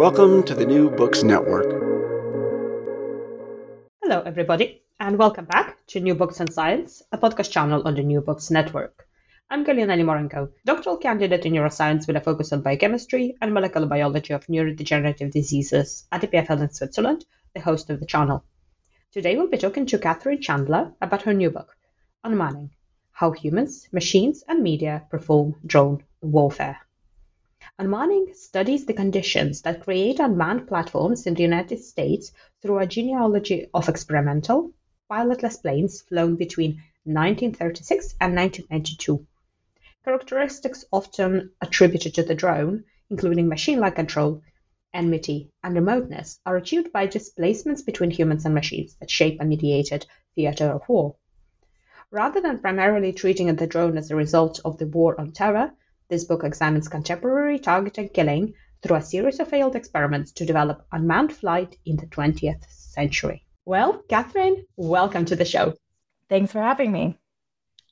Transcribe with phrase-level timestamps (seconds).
[0.00, 1.68] Welcome to the New Books Network.
[4.02, 8.02] Hello, everybody, and welcome back to New Books and Science, a podcast channel on the
[8.02, 9.06] New Books Network.
[9.50, 14.32] I'm Galina Limorenko, doctoral candidate in neuroscience with a focus on biochemistry and molecular biology
[14.32, 18.42] of neurodegenerative diseases at EPFL in Switzerland, the host of the channel.
[19.12, 21.76] Today we'll be talking to Katherine Chandler about her new book,
[22.24, 22.70] Unmanning
[23.12, 26.78] How Humans, Machines, and Media Perform Drone Warfare.
[27.78, 33.68] Unmanning studies the conditions that create unmanned platforms in the United States through a genealogy
[33.72, 34.72] of experimental,
[35.10, 39.26] pilotless planes flown between 1936 and 1992.
[40.04, 44.42] Characteristics often attributed to the drone, including machine-like control,
[44.92, 50.06] enmity, and remoteness, are achieved by displacements between humans and machines that shape a mediated
[50.34, 51.14] theater of war.
[52.10, 55.72] Rather than primarily treating the drone as a result of the war on terror,
[56.10, 61.32] this book examines contemporary targeted killing through a series of failed experiments to develop unmanned
[61.32, 63.46] flight in the 20th century.
[63.64, 65.74] Well, Katherine, welcome to the show.
[66.28, 67.16] Thanks for having me.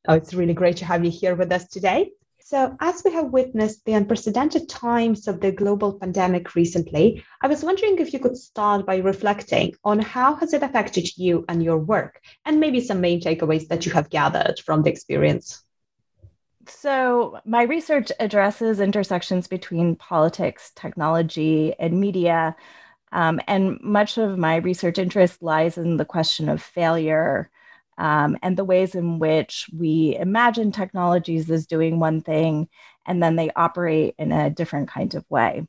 [0.07, 2.11] Oh, it's really great to have you here with us today.
[2.41, 7.63] So, as we have witnessed the unprecedented times of the global pandemic recently, I was
[7.63, 11.77] wondering if you could start by reflecting on how has it affected you and your
[11.77, 15.63] work, and maybe some main takeaways that you have gathered from the experience.
[16.69, 22.55] So, my research addresses intersections between politics, technology, and media.
[23.13, 27.51] Um, and much of my research interest lies in the question of failure
[27.99, 32.69] um, and the ways in which we imagine technologies as doing one thing
[33.07, 35.67] and then they operate in a different kind of way.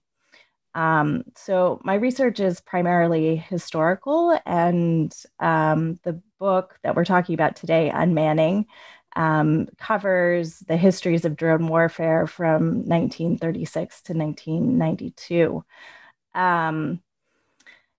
[0.76, 7.56] Um, so, my research is primarily historical, and um, the book that we're talking about
[7.56, 8.66] today, Unmanning,
[9.16, 15.64] um, covers the histories of drone warfare from 1936 to 1992.
[16.36, 17.02] Um,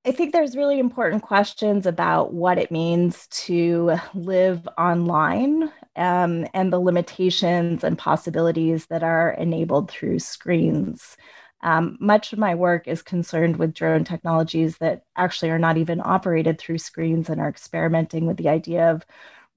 [0.06, 6.72] I think there's really important questions about what it means to live online um, and
[6.72, 11.18] the limitations and possibilities that are enabled through screens.
[11.62, 16.00] Um, much of my work is concerned with drone technologies that actually are not even
[16.02, 19.04] operated through screens and are experimenting with the idea of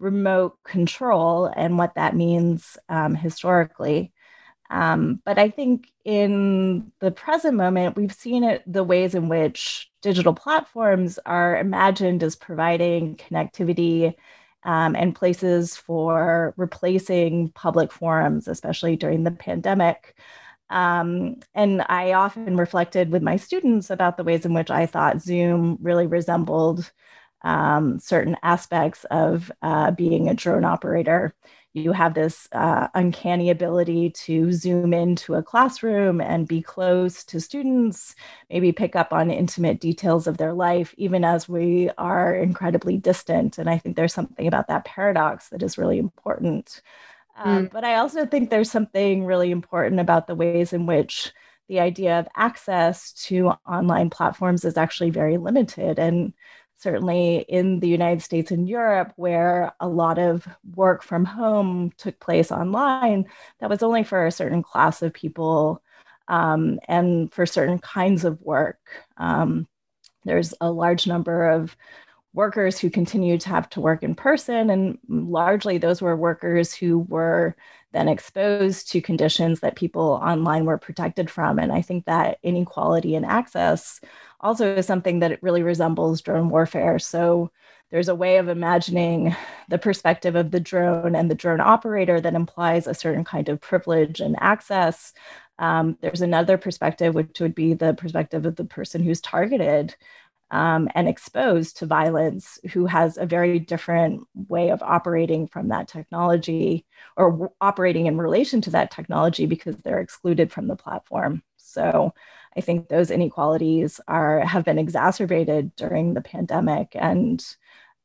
[0.03, 4.11] remote control and what that means um, historically.
[4.69, 9.91] Um, but I think in the present moment, we've seen it the ways in which
[10.01, 14.15] digital platforms are imagined as providing connectivity
[14.63, 20.15] um, and places for replacing public forums, especially during the pandemic.
[20.69, 25.21] Um, and I often reflected with my students about the ways in which I thought
[25.21, 26.91] Zoom really resembled
[27.43, 31.33] um, certain aspects of uh, being a drone operator.
[31.75, 37.41] You have this uh, uncanny ability to zoom into a classroom and be close to
[37.41, 38.15] students,
[38.49, 43.57] maybe pick up on intimate details of their life, even as we are incredibly distant.
[43.57, 46.81] And I think there's something about that paradox that is really important.
[47.35, 47.71] Um, mm.
[47.71, 51.33] But I also think there's something really important about the ways in which
[51.67, 55.97] the idea of access to online platforms is actually very limited.
[55.97, 56.33] And
[56.83, 60.45] certainly in the United States and Europe, where a lot of
[60.75, 63.25] work from home took place online,
[63.59, 65.81] that was only for a certain class of people
[66.27, 68.79] um, and for certain kinds of work.
[69.15, 69.67] Um,
[70.25, 71.75] there's a large number of
[72.33, 76.99] workers who continued to have to work in person, and largely those were workers who
[76.99, 77.55] were
[77.91, 81.59] then exposed to conditions that people online were protected from.
[81.59, 84.01] And I think that inequality in access
[84.39, 86.97] also is something that it really resembles drone warfare.
[86.97, 87.51] So
[87.91, 89.35] there's a way of imagining
[89.69, 93.61] the perspective of the drone and the drone operator that implies a certain kind of
[93.61, 95.13] privilege and access.
[95.59, 99.95] Um, there's another perspective, which would be the perspective of the person who's targeted
[100.53, 105.87] um, and exposed to violence, who has a very different way of operating from that
[105.87, 106.85] technology
[107.17, 111.41] or w- operating in relation to that technology because they're excluded from the platform.
[111.57, 112.13] So
[112.55, 117.43] I think those inequalities are have been exacerbated during the pandemic and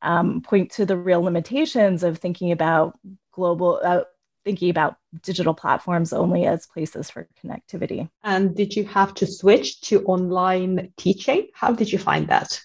[0.01, 2.97] um, point to the real limitations of thinking about
[3.31, 4.05] global, uh,
[4.49, 8.09] thinking about digital platforms only as places for connectivity.
[8.23, 11.49] And did you have to switch to online teaching?
[11.53, 12.59] How did you find that?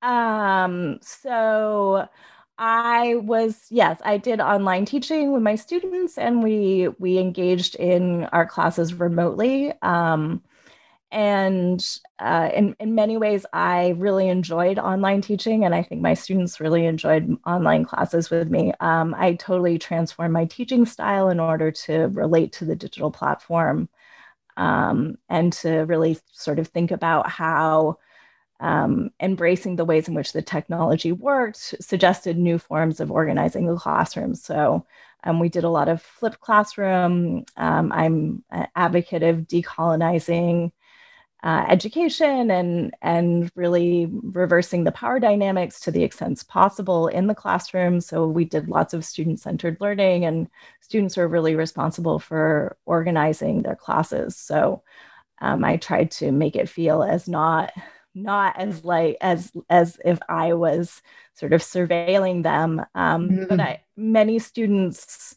[0.00, 2.08] Um, so
[2.56, 8.24] I was yes, I did online teaching with my students, and we we engaged in
[8.32, 9.74] our classes remotely.
[9.82, 10.42] Um,
[11.14, 16.12] and uh, in, in many ways i really enjoyed online teaching and i think my
[16.12, 18.72] students really enjoyed online classes with me.
[18.80, 23.88] Um, i totally transformed my teaching style in order to relate to the digital platform
[24.56, 27.98] um, and to really sort of think about how
[28.60, 33.76] um, embracing the ways in which the technology worked suggested new forms of organizing the
[33.76, 34.34] classroom.
[34.34, 34.86] So
[35.24, 37.44] um, we did a lot of flipped classroom.
[37.56, 40.70] Um, i'm an advocate of decolonizing
[41.44, 47.34] uh, education and and really reversing the power dynamics to the extent possible in the
[47.34, 48.00] classroom.
[48.00, 50.48] So we did lots of student centered learning, and
[50.80, 54.36] students were really responsible for organizing their classes.
[54.36, 54.82] So
[55.42, 57.72] um, I tried to make it feel as not
[58.14, 61.02] not as like as as if I was
[61.34, 63.44] sort of surveilling them, um, mm-hmm.
[63.48, 65.36] but I, many students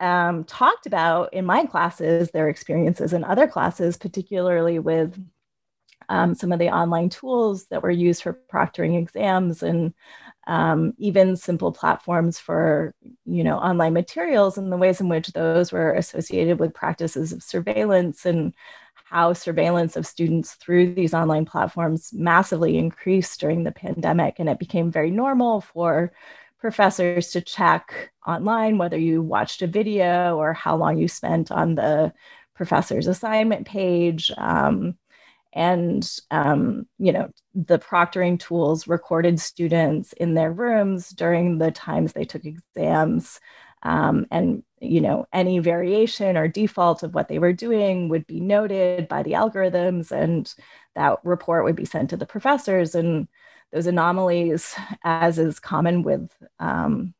[0.00, 5.18] um, talked about in my classes their experiences in other classes, particularly with
[6.08, 9.92] um, some of the online tools that were used for proctoring exams and
[10.46, 12.94] um, even simple platforms for
[13.24, 17.42] you know online materials and the ways in which those were associated with practices of
[17.42, 18.52] surveillance and
[19.08, 24.40] how surveillance of students through these online platforms massively increased during the pandemic.
[24.40, 26.12] And it became very normal for
[26.58, 31.74] professors to check online whether you watched a video or how long you spent on
[31.74, 32.12] the
[32.54, 34.30] professor's assignment page.
[34.38, 34.96] Um,
[35.56, 42.12] and um, you know the proctoring tools recorded students in their rooms during the times
[42.12, 43.40] they took exams
[43.82, 48.38] um, and you know any variation or default of what they were doing would be
[48.38, 50.54] noted by the algorithms and
[50.94, 53.26] that report would be sent to the professors and
[53.72, 54.74] those anomalies,
[55.04, 57.14] as is common with um,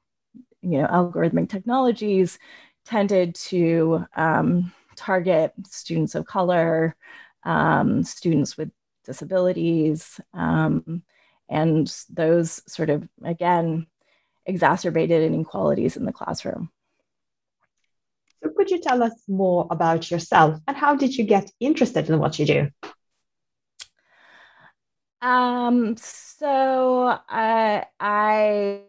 [0.62, 2.38] you know algorithmic technologies,
[2.84, 6.96] tended to um, target students of color,
[7.44, 8.70] um, students with
[9.04, 11.02] disabilities, um,
[11.48, 13.86] and those sort of again
[14.46, 16.70] exacerbated inequalities in the classroom.
[18.42, 22.18] So, could you tell us more about yourself and how did you get interested in
[22.18, 22.70] what you do?
[25.22, 28.82] Um, so uh, I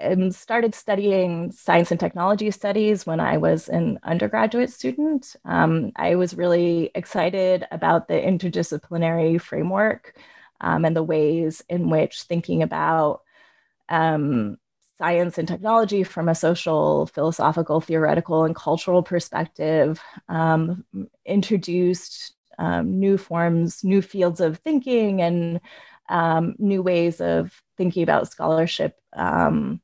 [0.00, 5.36] um, started studying science and technology studies when I was an undergraduate student.
[5.44, 10.16] Um, I was really excited about the interdisciplinary framework
[10.60, 13.22] um, and the ways in which thinking about
[13.88, 14.56] um,
[14.98, 20.84] science and technology from a social, philosophical, theoretical, and cultural perspective um,
[21.26, 25.60] introduced um, new forms, new fields of thinking, and
[26.08, 29.80] um, new ways of thinking about scholarship um,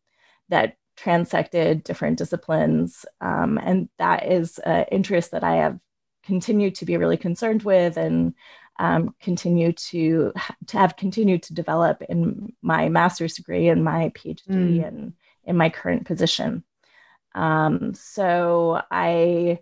[0.49, 3.07] that transected different disciplines.
[3.21, 5.79] Um, and that is an interest that I have
[6.25, 8.35] continued to be really concerned with and
[8.79, 10.33] um, continue to,
[10.67, 14.87] to have continued to develop in my master's degree and my PhD mm.
[14.87, 15.13] and
[15.45, 16.65] in my current position.
[17.35, 19.61] Um, so I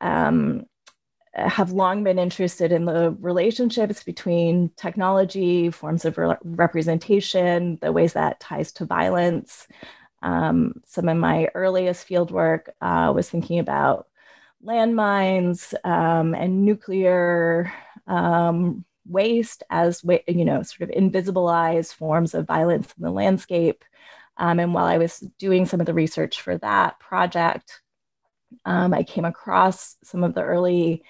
[0.00, 0.66] um,
[1.34, 8.12] have long been interested in the relationships between technology, forms of re- representation, the ways
[8.12, 9.66] that ties to violence.
[10.22, 14.08] Um, some of my earliest fieldwork uh, was thinking about
[14.64, 17.72] landmines um, and nuclear
[18.06, 23.84] um, waste as you know, sort of invisibilized forms of violence in the landscape.
[24.36, 27.81] Um, and while I was doing some of the research for that project,
[28.64, 31.04] Um, I came across some of the early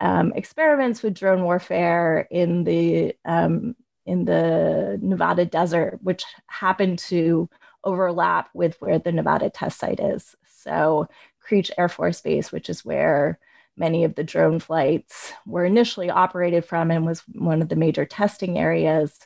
[0.00, 3.76] um, experiments with drone warfare in the um,
[4.06, 7.48] in the Nevada desert, which happened to
[7.84, 10.34] overlap with where the Nevada test site is.
[10.46, 11.08] So
[11.40, 13.38] Creech Air Force Base, which is where
[13.76, 18.04] many of the drone flights were initially operated from and was one of the major
[18.04, 19.18] testing areas,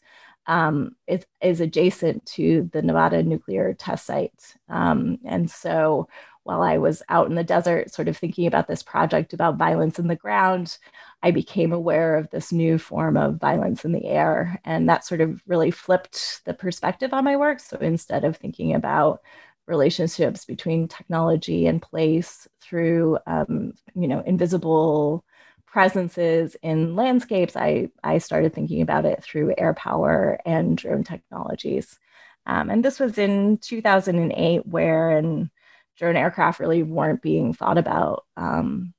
[0.46, 4.56] um, is, is adjacent to the Nevada nuclear test site.
[4.68, 6.08] Um, and so
[6.48, 9.98] while I was out in the desert, sort of thinking about this project about violence
[9.98, 10.78] in the ground,
[11.22, 14.58] I became aware of this new form of violence in the air.
[14.64, 17.60] And that sort of really flipped the perspective on my work.
[17.60, 19.20] So instead of thinking about
[19.66, 25.26] relationships between technology and place through, um, you know, invisible
[25.66, 31.98] presences in landscapes, I, I started thinking about it through air power and drone technologies.
[32.46, 35.50] Um, and this was in 2008, where, and
[35.98, 38.94] drone aircraft really weren't being thought about um,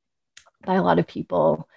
[0.66, 1.68] by a lot of people.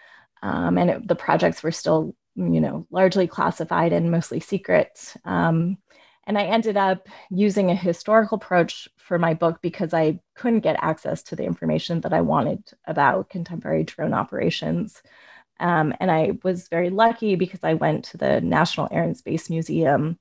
[0.42, 5.14] Um, and it, the projects were still, you know, largely classified and mostly secret.
[5.24, 5.78] Um,
[6.24, 10.76] and I ended up using a historical approach for my book because I couldn't get
[10.80, 15.02] access to the information that I wanted about contemporary drone operations.
[15.58, 19.50] Um, and I was very lucky because I went to the National Air and Space
[19.50, 20.18] Museum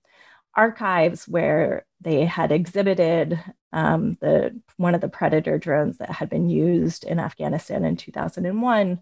[0.56, 3.40] archives where they had exhibited
[3.74, 9.00] um, the one of the Predator drones that had been used in Afghanistan in 2001,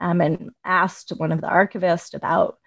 [0.00, 2.58] um, and asked one of the archivists about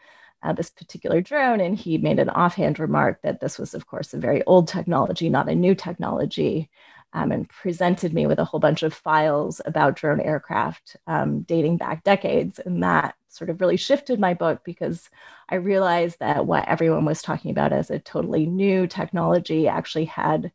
[0.43, 4.13] uh, this particular drone, and he made an offhand remark that this was, of course,
[4.13, 6.69] a very old technology, not a new technology,
[7.13, 11.77] um, and presented me with a whole bunch of files about drone aircraft um, dating
[11.77, 15.09] back decades, and that sort of really shifted my book because
[15.49, 20.51] I realized that what everyone was talking about as a totally new technology actually had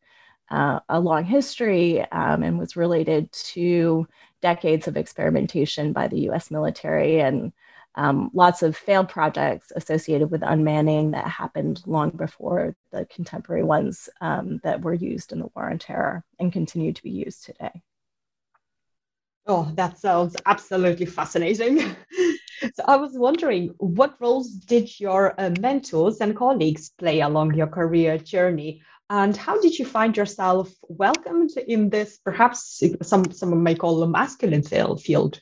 [0.50, 4.06] uh, a long history um, and was related to
[4.42, 7.52] decades of experimentation by the US military and
[7.96, 14.10] um, lots of failed projects associated with unmanning that happened long before the contemporary ones
[14.20, 17.82] um, that were used in the War on Terror and continue to be used today.
[19.46, 21.96] Oh, that sounds absolutely fascinating.
[22.74, 27.66] so I was wondering, what roles did your uh, mentors and colleagues play along your
[27.66, 28.82] career journey?
[29.08, 34.08] And how did you find yourself welcomed in this, perhaps some some may call a
[34.08, 35.40] masculine field?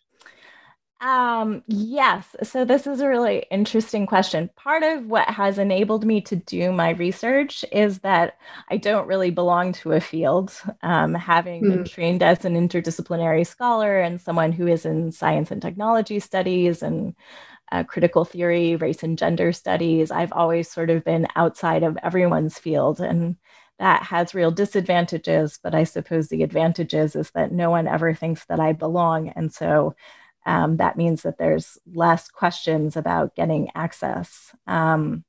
[1.05, 2.35] Um, yes.
[2.45, 4.49] So this is a really interesting question.
[4.57, 8.39] Part of what has enabled me to do my research is that
[8.71, 10.55] I don't really belong to a field.
[10.81, 11.69] Um, having mm.
[11.69, 11.85] been hmm.
[11.85, 17.15] trained as an interdisciplinary scholar and someone who is in science and technology studies and
[17.71, 22.59] uh, critical theory, race and gender studies, I've always sort of been outside of everyone's
[22.59, 23.01] field.
[23.01, 23.37] And
[23.79, 28.47] that has real disadvantages, but I suppose the advantages is that no one ever thinks
[28.47, 29.29] that I belong.
[29.31, 29.95] And so
[30.47, 34.55] um, that means that there's less questions about getting access.
[34.67, 35.25] Um,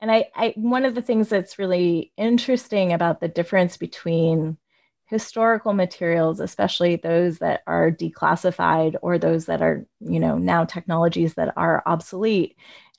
[0.00, 4.58] and I, I, one of the things that's really interesting about the difference between
[5.06, 11.34] historical materials, especially those that are declassified or those that are, you know, now technologies
[11.34, 12.56] that are obsolete,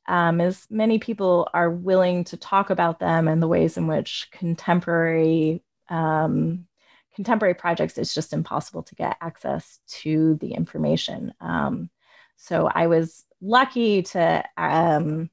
[0.07, 4.27] um, is many people are willing to talk about them and the ways in which
[4.31, 6.67] contemporary um,
[7.15, 11.33] contemporary projects, it's just impossible to get access to the information.
[11.39, 11.89] Um,
[12.35, 15.29] so I was lucky to um,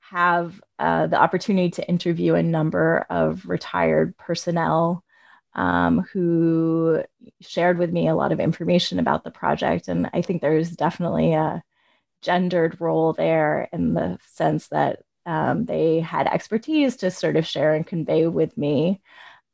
[0.00, 5.04] have uh, the opportunity to interview a number of retired personnel
[5.54, 7.02] um, who
[7.40, 9.88] shared with me a lot of information about the project.
[9.88, 11.62] And I think there's definitely a
[12.22, 17.74] gendered role there in the sense that um, they had expertise to sort of share
[17.74, 19.02] and convey with me.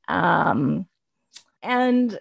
[0.06, 0.86] Um,
[1.64, 2.18] and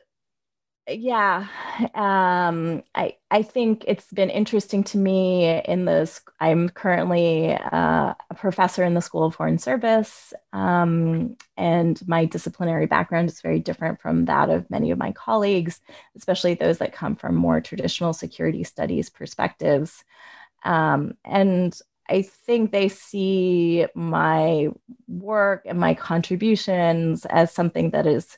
[0.89, 1.47] yeah
[1.95, 8.33] um, i i think it's been interesting to me in this i'm currently uh, a
[8.35, 14.01] professor in the school of foreign service um, and my disciplinary background is very different
[14.01, 15.79] from that of many of my colleagues
[16.17, 20.03] especially those that come from more traditional security studies perspectives.
[20.65, 21.77] Um, and
[22.09, 24.67] i think they see my
[25.07, 28.37] work and my contributions as something that is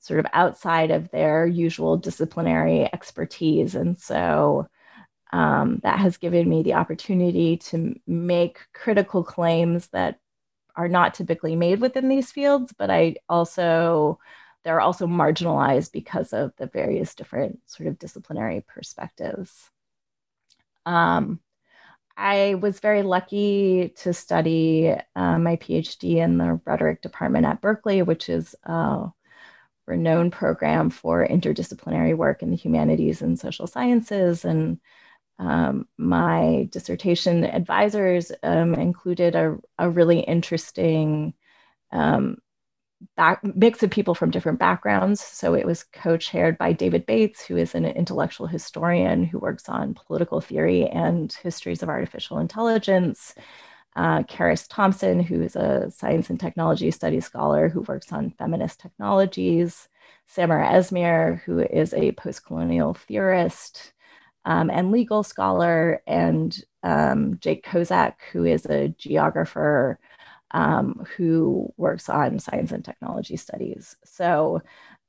[0.00, 3.74] sort of outside of their usual disciplinary expertise.
[3.74, 4.66] And so
[5.32, 10.18] um, that has given me the opportunity to make critical claims that
[10.74, 14.18] are not typically made within these fields, but I also
[14.64, 19.70] they're also marginalized because of the various different sort of disciplinary perspectives.
[20.84, 21.40] Um,
[22.16, 28.02] I was very lucky to study uh, my PhD in the rhetoric department at Berkeley,
[28.02, 29.06] which is uh,
[29.90, 34.44] renowned program for interdisciplinary work in the humanities and social sciences.
[34.44, 34.80] And
[35.38, 41.32] um, my dissertation advisors um, included a, a, really interesting
[41.92, 42.36] um,
[43.16, 45.20] back, mix of people from different backgrounds.
[45.20, 49.68] So it was co chaired by David Bates, who is an intellectual historian who works
[49.68, 53.34] on political theory and histories of artificial intelligence.
[53.96, 58.80] Uh, Charis Thompson, who is a science and technology studies scholar who works on feminist
[58.80, 59.88] technologies.
[60.32, 63.92] Samera Esmeir, who is a postcolonial theorist
[64.44, 66.02] um, and legal scholar.
[66.06, 69.98] And um, Jake Kosek, who is a geographer
[70.52, 73.96] um, who works on science and technology studies.
[74.04, 74.62] So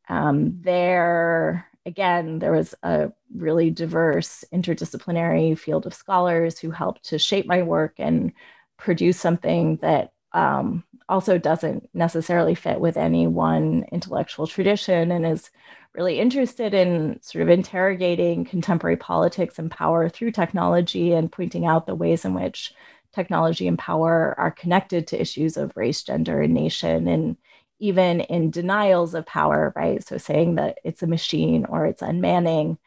[0.09, 7.19] um, there, again, there was a really diverse interdisciplinary field of scholars who helped to
[7.19, 8.33] shape my work and
[8.81, 15.51] produce something that um, also doesn't necessarily fit with any one intellectual tradition and is
[15.93, 21.85] really interested in sort of interrogating contemporary politics and power through technology and pointing out
[21.85, 22.73] the ways in which
[23.13, 27.37] technology and power are connected to issues of race, gender, and nation, and
[27.79, 30.07] even in denials of power, right?
[30.07, 32.77] So saying that it's a machine or it's unmanning,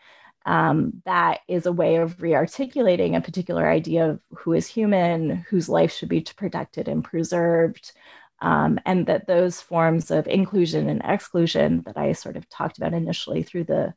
[0.47, 5.69] um, that is a way of rearticulating a particular idea of who is human, whose
[5.69, 7.93] life should be protected and preserved.
[8.41, 12.93] Um, and that those forms of inclusion and exclusion that I sort of talked about
[12.93, 13.95] initially through the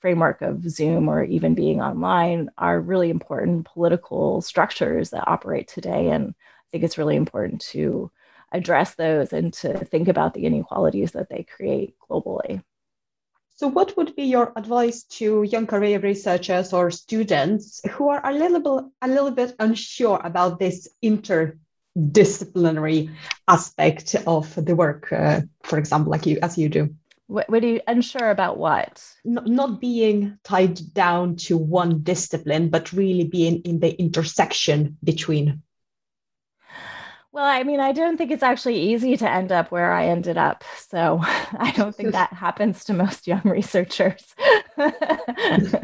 [0.00, 6.10] framework of Zoom or even being online are really important political structures that operate today.
[6.10, 8.10] And I think it's really important to
[8.52, 12.62] address those and to think about the inequalities that they create globally.
[13.58, 18.32] So, what would be your advice to young career researchers or students who are a
[18.32, 23.10] little bit, a little bit unsure about this interdisciplinary
[23.48, 26.94] aspect of the work, uh, for example, like you as you do?
[27.26, 28.58] What, what are you unsure about?
[28.58, 29.04] What?
[29.24, 35.62] Not, not being tied down to one discipline, but really being in the intersection between.
[37.30, 40.38] Well, I mean, I don't think it's actually easy to end up where I ended
[40.38, 40.64] up.
[40.76, 44.34] So I don't think that happens to most young researchers.
[44.78, 45.74] it's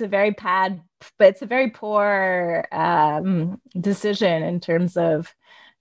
[0.00, 0.80] a very bad,
[1.18, 5.32] but it's a very poor um, decision in terms of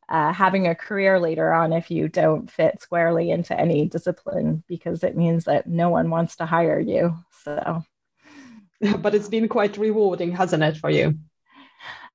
[0.10, 5.04] uh, having a career later on if you don't fit squarely into any discipline because
[5.04, 7.16] it means that no one wants to hire you.
[7.44, 7.84] So,
[9.00, 11.18] but it's been quite rewarding, hasn't it, for you?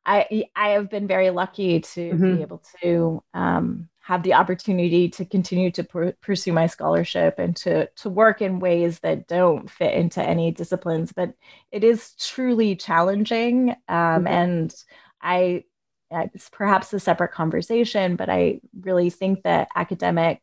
[0.09, 2.37] I I have been very lucky to mm-hmm.
[2.37, 7.55] be able to um, have the opportunity to continue to pr- pursue my scholarship and
[7.57, 11.13] to to work in ways that don't fit into any disciplines.
[11.13, 11.35] But
[11.71, 14.27] it is truly challenging, um, mm-hmm.
[14.27, 14.75] and
[15.21, 15.65] I
[16.11, 20.41] it's perhaps a separate conversation, but I really think that academic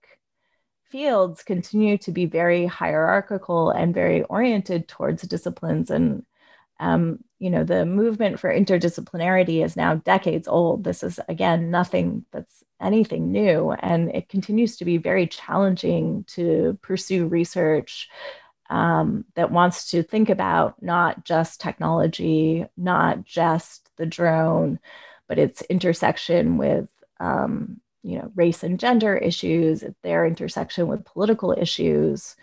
[0.92, 5.90] fields continue to be very hierarchical and very oriented towards disciplines.
[5.90, 6.24] And,
[6.80, 10.84] um, you know, the movement for interdisciplinarity is now decades old.
[10.84, 13.72] This is, again, nothing that's anything new.
[13.72, 18.10] And it continues to be very challenging to pursue research
[18.70, 24.80] um, that wants to think about not just technology, not just the drone
[25.28, 26.88] but its intersection with
[27.20, 32.36] um, you know race and gender issues, their intersection with political issues,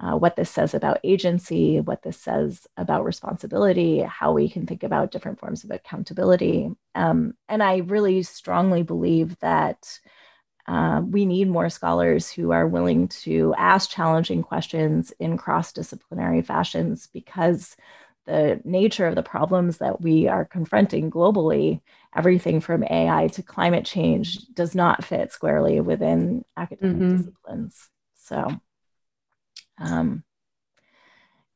[0.00, 4.82] uh, what this says about agency, what this says about responsibility, how we can think
[4.84, 6.70] about different forms of accountability.
[6.94, 9.98] Um, and I really strongly believe that
[10.68, 16.42] uh, we need more scholars who are willing to ask challenging questions in cross disciplinary
[16.42, 17.74] fashions because
[18.26, 21.80] the nature of the problems that we are confronting globally,
[22.14, 27.16] everything from AI to climate change, does not fit squarely within academic mm-hmm.
[27.16, 27.88] disciplines.
[28.16, 28.60] So,
[29.80, 30.24] um,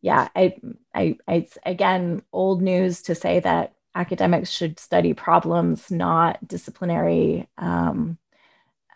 [0.01, 0.55] yeah, I,
[0.95, 7.49] I, I, it's again old news to say that academics should study problems, not disciplinary
[7.59, 8.19] um,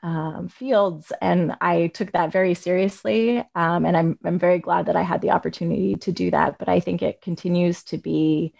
[0.02, 1.12] um, fields.
[1.20, 3.38] And I took that very seriously.
[3.54, 6.58] Um, and I'm, I'm very glad that I had the opportunity to do that.
[6.58, 8.54] But I think it continues to be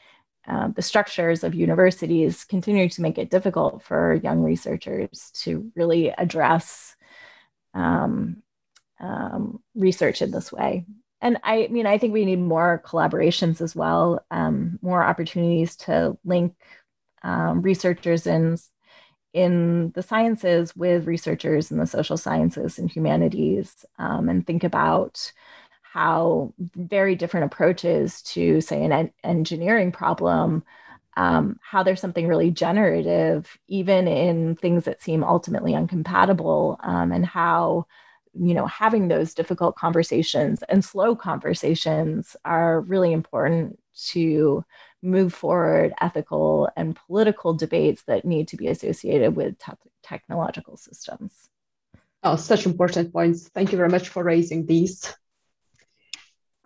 [0.46, 6.10] uh, the structures of universities continue to make it difficult for young researchers to really
[6.10, 6.94] address
[9.00, 10.84] um, research in this way.
[11.20, 16.16] And I mean, I think we need more collaborations as well, um, more opportunities to
[16.24, 16.54] link
[17.22, 18.58] um, researchers in
[19.32, 25.30] in the sciences with researchers in the social sciences and humanities um, and think about
[25.82, 30.64] how very different approaches to, say, an en- engineering problem,
[31.16, 37.26] um, how there's something really generative, even in things that seem ultimately incompatible, um, and
[37.26, 37.86] how
[38.38, 44.64] you know, having those difficult conversations and slow conversations are really important to
[45.02, 49.72] move forward ethical and political debates that need to be associated with te-
[50.02, 51.48] technological systems.
[52.22, 53.48] Oh, such important points.
[53.48, 55.14] Thank you very much for raising these.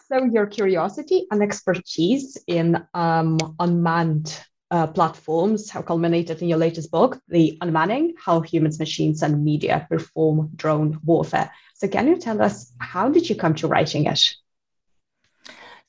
[0.08, 4.36] So, your curiosity and expertise in um, unmanned
[4.70, 9.86] uh, platforms have culminated in your latest book, The Unmanning How Humans, Machines, and Media
[9.90, 11.50] Perform Drone Warfare.
[11.74, 14.20] So, can you tell us how did you come to writing it?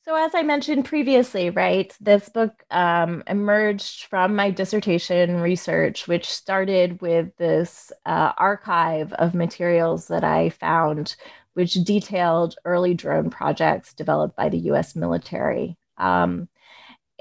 [0.04, 6.28] So, as I mentioned previously, right, this book um, emerged from my dissertation research, which
[6.28, 11.16] started with this uh, archive of materials that I found,
[11.54, 15.78] which detailed early drone projects developed by the US military.
[15.98, 16.48] Um,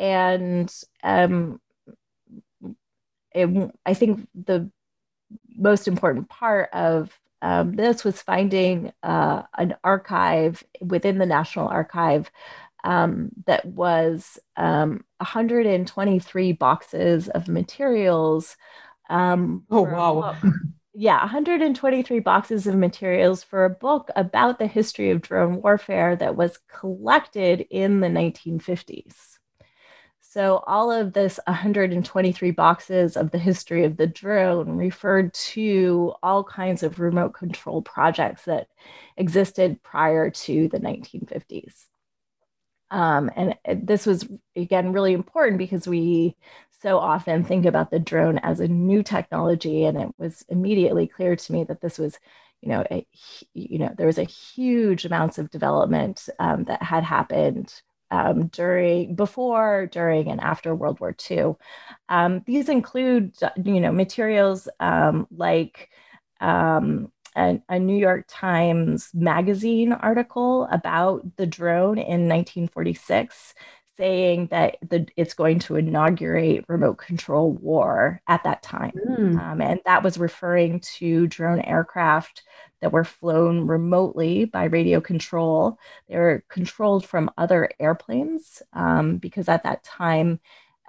[0.00, 1.60] and um,
[3.32, 4.70] it, I think the
[5.56, 12.30] most important part of um, this was finding uh, an archive within the National Archive
[12.82, 18.56] um, that was um, 123 boxes of materials.
[19.08, 20.36] Um, oh, wow.
[20.92, 26.36] Yeah, 123 boxes of materials for a book about the history of drone warfare that
[26.36, 29.38] was collected in the 1950s.
[30.32, 36.44] So, all of this 123 boxes of the history of the drone referred to all
[36.44, 38.68] kinds of remote control projects that
[39.16, 41.86] existed prior to the 1950s.
[42.92, 46.36] Um, and this was, again, really important because we
[46.80, 49.84] so often think about the drone as a new technology.
[49.84, 52.20] And it was immediately clear to me that this was,
[52.60, 52.86] you know,
[53.52, 59.14] you know, there was a huge amounts of development um, that had happened um, during,
[59.14, 61.54] before, during, and after World War II.
[62.08, 65.90] Um, these include, you know, materials um, like
[66.40, 73.54] um, a, a, New York Times magazine article about the drone in 1946
[74.00, 78.92] saying that the, it's going to inaugurate remote control war at that time.
[79.06, 79.38] Mm.
[79.38, 82.42] Um, and that was referring to drone aircraft
[82.80, 85.78] that were flown remotely by radio control.
[86.08, 90.40] They were controlled from other airplanes um, because at that time,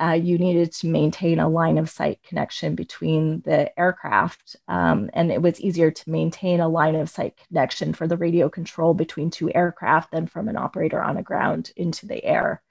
[0.02, 4.56] uh, you needed to maintain a line of sight connection between the aircraft.
[4.68, 8.50] Um, and it was easier to maintain a line of sight connection for the radio
[8.50, 12.64] control between two aircraft than from an operator on the ground into the air.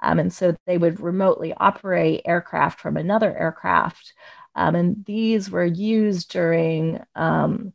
[0.00, 4.14] Um, and so they would remotely operate aircraft from another aircraft.
[4.54, 7.72] Um, and these were used during um,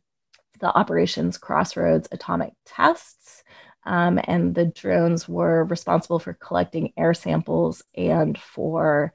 [0.60, 3.44] the Operations Crossroads atomic tests.
[3.86, 9.12] Um, and the drones were responsible for collecting air samples and for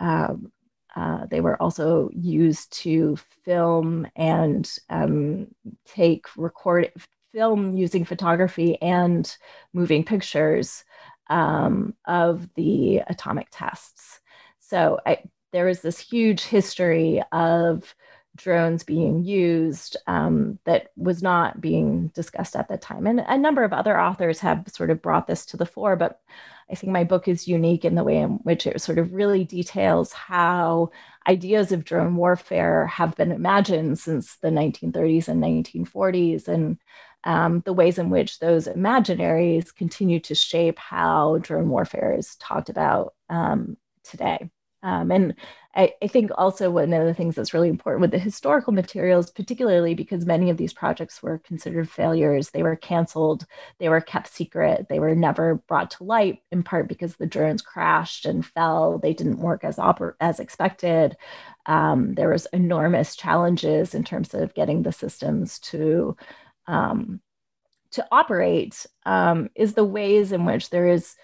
[0.00, 0.52] um,
[0.96, 5.48] uh, they were also used to film and um,
[5.84, 6.92] take record
[7.32, 9.36] film using photography and
[9.72, 10.84] moving pictures
[11.30, 14.20] um, of the atomic tests.
[14.60, 15.18] So I,
[15.52, 17.94] there is this huge history of
[18.36, 23.06] drones being used um, that was not being discussed at the time.
[23.06, 26.20] And a number of other authors have sort of brought this to the fore, but
[26.70, 29.44] I think my book is unique in the way in which it sort of really
[29.44, 30.90] details how
[31.28, 36.78] ideas of drone warfare have been imagined since the 1930s and 1940s and
[37.24, 42.68] um, the ways in which those imaginaries continue to shape how drone warfare is talked
[42.68, 44.50] about um, today.
[44.84, 45.34] Um, and
[45.74, 49.30] I, I, think also one of the things that's really important with the historical materials,
[49.30, 53.46] particularly because many of these projects were considered failures, they were canceled,
[53.78, 57.62] they were kept secret, they were never brought to light, in part because the drones
[57.62, 61.16] crashed and fell, they didn't work as oper- as expected.
[61.64, 66.14] Um, there was enormous challenges in terms of getting the systems to
[66.66, 67.20] um,
[67.92, 71.14] to operate um, is the ways in which there is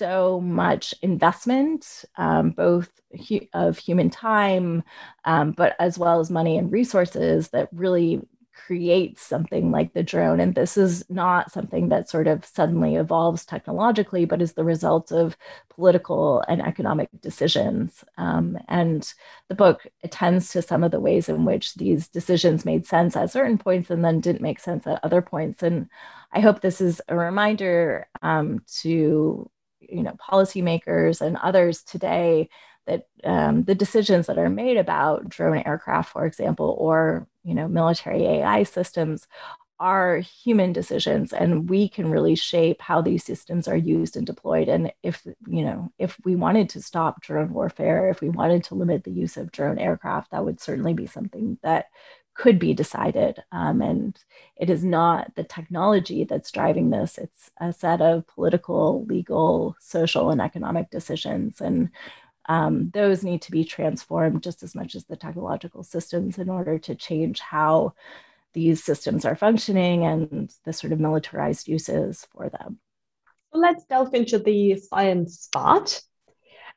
[0.00, 2.88] so much investment, um, both
[3.28, 4.82] hu- of human time,
[5.26, 8.22] um, but as well as money and resources that really
[8.66, 10.40] creates something like the drone.
[10.40, 15.12] And this is not something that sort of suddenly evolves technologically, but is the result
[15.12, 15.36] of
[15.68, 18.02] political and economic decisions.
[18.16, 19.12] Um, and
[19.48, 23.30] the book attends to some of the ways in which these decisions made sense at
[23.30, 25.62] certain points and then didn't make sense at other points.
[25.62, 25.88] And
[26.32, 32.48] I hope this is a reminder um, to you know policymakers and others today
[32.86, 37.68] that um, the decisions that are made about drone aircraft, for example, or you know
[37.68, 39.26] military AI systems
[39.78, 44.68] are human decisions and we can really shape how these systems are used and deployed.
[44.68, 48.74] And if you know if we wanted to stop drone warfare if we wanted to
[48.74, 51.86] limit the use of drone aircraft that would certainly be something that
[52.34, 53.42] could be decided.
[53.52, 54.18] Um, and
[54.56, 60.30] it is not the technology that's driving this, it's a set of political, legal, social,
[60.30, 61.60] and economic decisions.
[61.60, 61.90] And
[62.46, 66.78] um, those need to be transformed just as much as the technological systems in order
[66.80, 67.94] to change how
[68.52, 72.80] these systems are functioning and the sort of militarized uses for them.
[73.52, 76.02] Let's delve into the science part.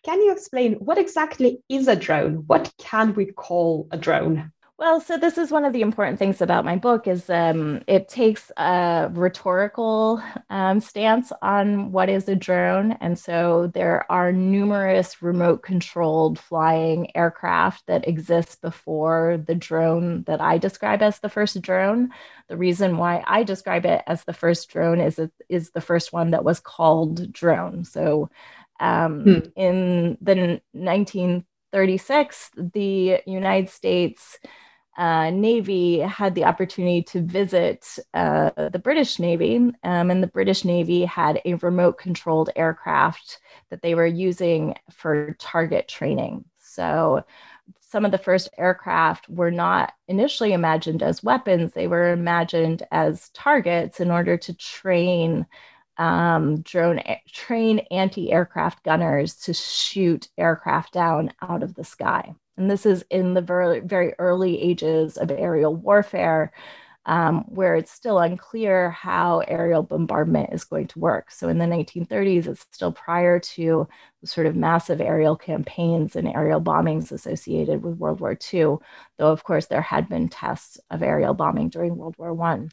[0.03, 2.43] Can you explain what exactly is a drone?
[2.47, 4.52] What can we call a drone?
[4.79, 8.09] Well, so this is one of the important things about my book is um, it
[8.09, 15.21] takes a rhetorical um, stance on what is a drone, and so there are numerous
[15.21, 22.09] remote-controlled flying aircraft that exist before the drone that I describe as the first drone.
[22.49, 26.11] The reason why I describe it as the first drone is it is the first
[26.11, 27.85] one that was called drone.
[27.85, 28.31] So
[28.79, 29.39] um, hmm.
[29.55, 30.61] in the
[31.73, 34.37] 1936, the United States
[34.95, 40.63] uh, Navy had the opportunity to visit uh, the British Navy, um, and the British
[40.65, 43.39] Navy had a remote controlled aircraft
[43.71, 46.45] that they were using for target training.
[46.59, 47.23] So,
[47.79, 53.29] some of the first aircraft were not initially imagined as weapons, they were imagined as
[53.29, 55.45] targets in order to train
[55.97, 57.01] um, drone
[57.31, 62.33] train anti-aircraft gunners to shoot aircraft down out of the sky.
[62.57, 66.51] And this is in the very, very early ages of aerial warfare,
[67.05, 71.31] um, where it's still unclear how aerial bombardment is going to work.
[71.31, 73.87] So in the 1930s, it's still prior to
[74.23, 78.77] sort of massive aerial campaigns and aerial bombings associated with World War II,
[79.17, 82.67] though, of course, there had been tests of aerial bombing during World War I.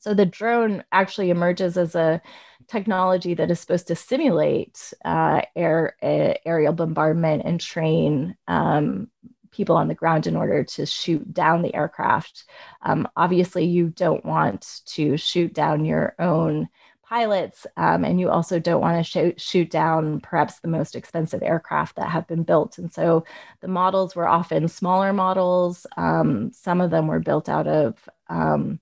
[0.00, 2.20] So the drone actually emerges as a
[2.66, 9.08] technology that is supposed to simulate uh, air uh, aerial bombardment and train um,
[9.50, 12.44] people on the ground in order to shoot down the aircraft.
[12.82, 16.68] Um, obviously, you don't want to shoot down your own
[17.02, 21.42] pilots, um, and you also don't want to shoot, shoot down perhaps the most expensive
[21.42, 22.78] aircraft that have been built.
[22.78, 23.24] And so
[23.60, 25.86] the models were often smaller models.
[25.96, 28.78] Um, some of them were built out of um,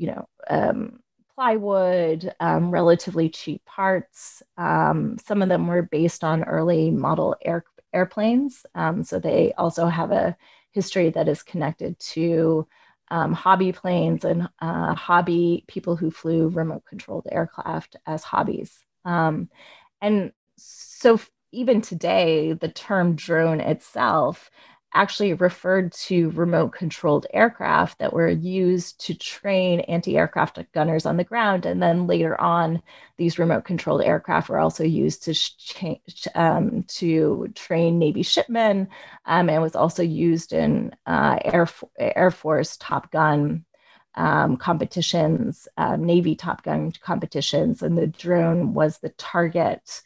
[0.00, 0.98] you know, um,
[1.34, 4.42] plywood, um, relatively cheap parts.
[4.56, 8.64] Um, some of them were based on early model air, airplanes.
[8.74, 10.34] Um, so they also have a
[10.70, 12.66] history that is connected to
[13.10, 18.78] um, hobby planes and uh, hobby people who flew remote controlled aircraft as hobbies.
[19.04, 19.50] Um,
[20.00, 21.20] and so
[21.52, 24.50] even today, the term drone itself
[24.92, 31.16] actually referred to remote controlled aircraft that were used to train anti aircraft gunners on
[31.16, 31.64] the ground.
[31.66, 32.82] And then later on,
[33.16, 38.88] these remote controlled aircraft were also used to, ch- um, to train Navy shipmen
[39.26, 43.64] um, and was also used in uh, Air, Air Force Top Gun.
[44.16, 50.02] Um, competitions, uh, Navy Top Gun competitions, and the drone was the target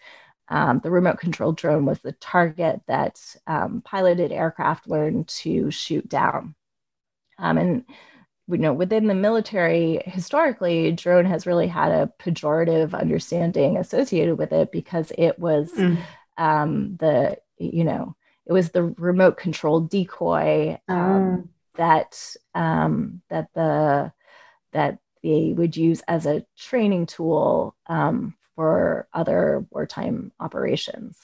[0.49, 6.09] um, the remote controlled drone was the target that um, piloted aircraft learned to shoot
[6.09, 6.55] down.
[7.39, 7.85] Um, and
[8.47, 14.53] you know, within the military, historically, drone has really had a pejorative understanding associated with
[14.53, 15.99] it because it was mm.
[16.37, 21.49] Um, the you know it was the remote controlled decoy um, oh.
[21.77, 24.13] that um, that the
[24.73, 31.19] that they would use as a training tool um, for other wartime operations.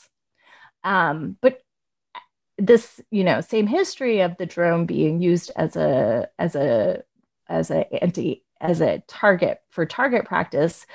[0.84, 1.60] Um, but
[2.58, 7.02] this, you know, same history of the drone being used as a as a
[7.48, 10.86] as a anti as a target for target practice.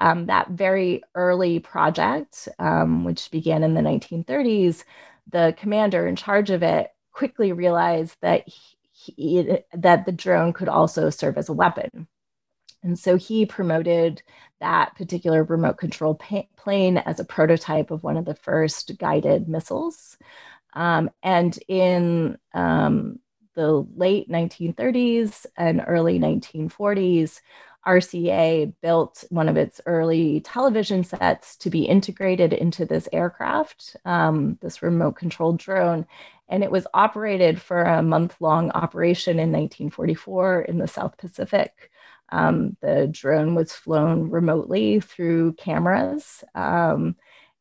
[0.00, 4.82] Um, that very early project, um, which began in the 1930s,
[5.30, 8.44] the commander in charge of it quickly realized that
[8.92, 12.08] he, that the drone could also serve as a weapon.
[12.82, 14.22] And so he promoted
[14.64, 19.46] that particular remote control pa- plane as a prototype of one of the first guided
[19.46, 20.16] missiles.
[20.72, 23.18] Um, and in um,
[23.54, 27.42] the late 1930s and early 1940s,
[27.86, 34.56] RCA built one of its early television sets to be integrated into this aircraft, um,
[34.62, 36.06] this remote controlled drone.
[36.48, 41.90] And it was operated for a month long operation in 1944 in the South Pacific.
[42.30, 47.16] Um, the drone was flown remotely through cameras um,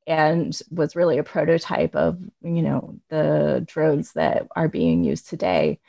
[0.07, 5.79] and was really a prototype of, you know, the drones that are being used today.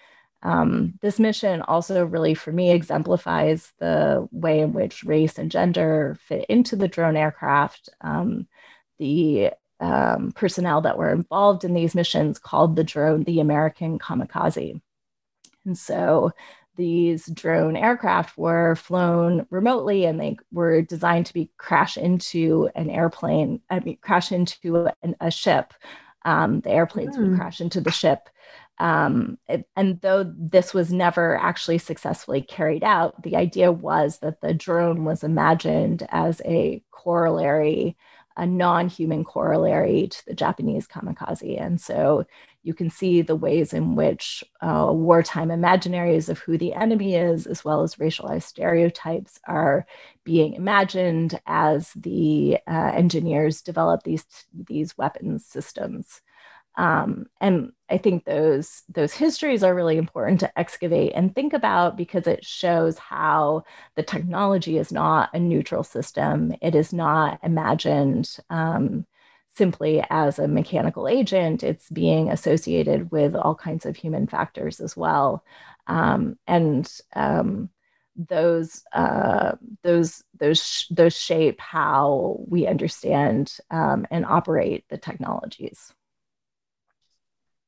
[0.42, 6.18] Um, this mission also really, for me, exemplifies the way in which race and gender
[6.20, 7.88] fit into the drone aircraft.
[8.02, 8.46] Um,
[8.98, 14.80] the um, personnel that were involved in these missions called the drone the American kamikaze.
[15.64, 16.32] And so
[16.76, 22.90] these drone aircraft were flown remotely and they were designed to be crash into an
[22.90, 25.72] airplane, I mean, crash into an, a ship.
[26.24, 27.20] Um, the airplanes mm.
[27.20, 27.36] would hmm.
[27.36, 28.30] crash into the ship.
[28.78, 34.40] Um, it, and though this was never actually successfully carried out, the idea was that
[34.40, 37.96] the drone was imagined as a corollary,
[38.36, 41.60] a non human corollary to the Japanese kamikaze.
[41.60, 42.26] And so
[42.64, 47.46] you can see the ways in which uh, wartime imaginaries of who the enemy is,
[47.46, 49.86] as well as racialized stereotypes, are
[50.24, 56.22] being imagined as the uh, engineers develop these, these weapons systems.
[56.76, 61.96] Um, and I think those those histories are really important to excavate and think about
[61.96, 63.62] because it shows how
[63.94, 66.52] the technology is not a neutral system.
[66.60, 69.06] It is not imagined um,
[69.56, 71.62] simply as a mechanical agent.
[71.62, 75.44] It's being associated with all kinds of human factors as well,
[75.86, 77.70] um, and um,
[78.16, 85.92] those uh, those those those shape how we understand um, and operate the technologies.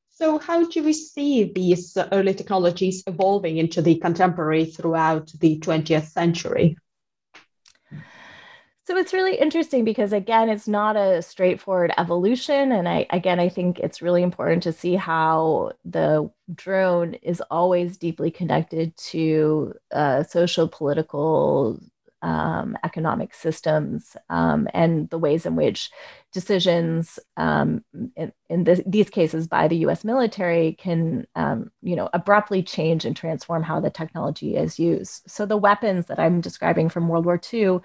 [0.09, 6.07] So, how do we see these early technologies evolving into the contemporary throughout the 20th
[6.07, 6.75] century?
[8.87, 12.71] So it's really interesting because again, it's not a straightforward evolution.
[12.71, 17.97] And I again I think it's really important to see how the drone is always
[17.97, 21.81] deeply connected to uh, social political
[22.21, 25.91] um, economic systems um, and the ways in which
[26.33, 27.83] decisions um,
[28.15, 33.03] in, in this, these cases by the US military can um, you know abruptly change
[33.03, 35.23] and transform how the technology is used.
[35.29, 37.79] So the weapons that I'm describing from World War II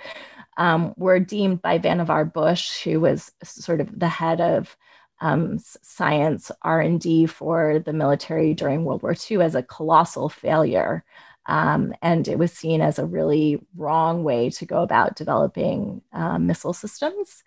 [0.57, 4.77] um, were deemed by Vannevar Bush, who was sort of the head of
[5.21, 11.05] um, science R&D for the military during World War II as a colossal failure.
[11.47, 16.47] Um, and it was seen as a really wrong way to go about developing um,
[16.47, 17.43] missile systems.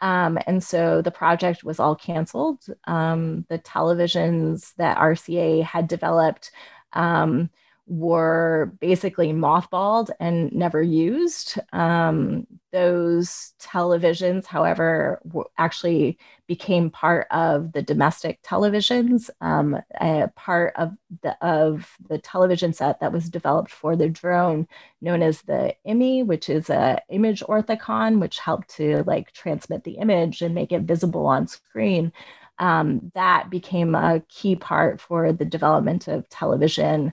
[0.00, 2.64] Um, and so the project was all canceled.
[2.84, 6.52] Um, the televisions that RCA had developed
[6.92, 7.50] um,
[7.90, 11.58] were basically mothballed and never used.
[11.72, 15.20] Um, those televisions, however,
[15.58, 22.72] actually became part of the domestic televisions, um, a part of the of the television
[22.72, 24.68] set that was developed for the drone,
[25.00, 29.94] known as the Immy, which is a image orthicon, which helped to like transmit the
[29.94, 32.12] image and make it visible on screen.
[32.60, 37.12] Um, that became a key part for the development of television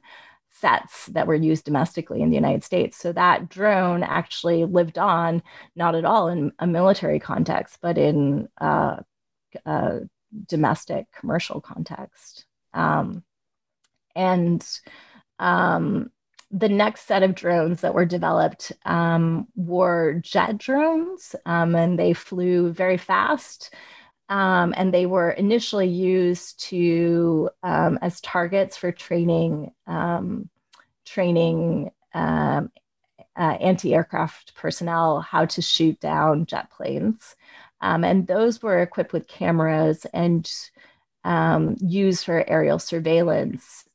[0.60, 2.98] sets that were used domestically in the United States.
[2.98, 5.44] So that drone actually lived on,
[5.76, 9.04] not at all in a military context, but in a
[10.48, 12.46] domestic commercial context.
[12.74, 13.24] Um,
[14.16, 14.66] and
[15.40, 16.12] um,
[16.52, 22.14] the next set of drones that were developed um, were jet drones, um, and they
[22.14, 23.74] flew very fast.
[24.30, 30.50] Um, and they were initially used to um, as targets for training um,
[31.06, 32.70] training um,
[33.38, 37.36] uh, anti-aircraft personnel how to shoot down jet planes.
[37.80, 40.52] Um, and those were equipped with cameras and
[41.24, 43.86] um, used for aerial surveillance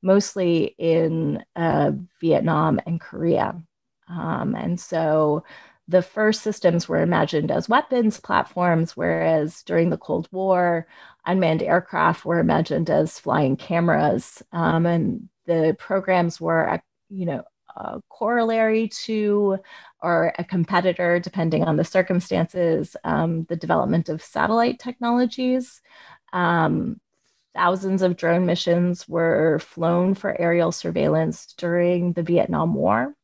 [0.00, 3.60] mostly in uh, vietnam and korea.
[4.08, 5.44] And so
[5.88, 10.86] the first systems were imagined as weapons platforms, whereas during the Cold War,
[11.24, 14.42] unmanned aircraft were imagined as flying cameras.
[14.52, 17.42] Um, and the programs were, you know,
[17.74, 19.58] a corollary to
[20.02, 25.80] or a competitor, depending on the circumstances, um, the development of satellite technologies.
[26.34, 27.00] Um,
[27.54, 33.14] thousands of drone missions were flown for aerial surveillance during the Vietnam War.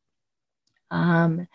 [0.89, 1.47] Um,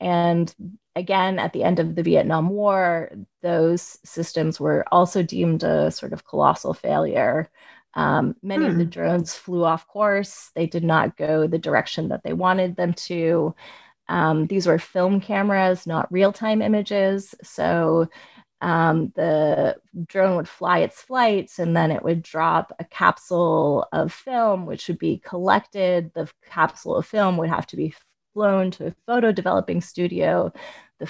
[0.00, 0.54] and
[0.96, 3.10] again, at the end of the Vietnam War,
[3.42, 7.50] those systems were also deemed a sort of colossal failure.
[7.94, 8.70] Um, many hmm.
[8.72, 8.90] of the hmm.
[8.90, 10.50] drones flew off course.
[10.54, 13.54] They did not go the direction that they wanted them to.
[14.08, 17.34] Um, these were film cameras, not real time images.
[17.42, 18.08] So
[18.60, 24.12] um, the drone would fly its flights and then it would drop a capsule of
[24.12, 26.12] film, which would be collected.
[26.14, 27.94] The capsule of film would have to be
[28.34, 30.52] flown to a photo developing studio.
[30.98, 31.06] The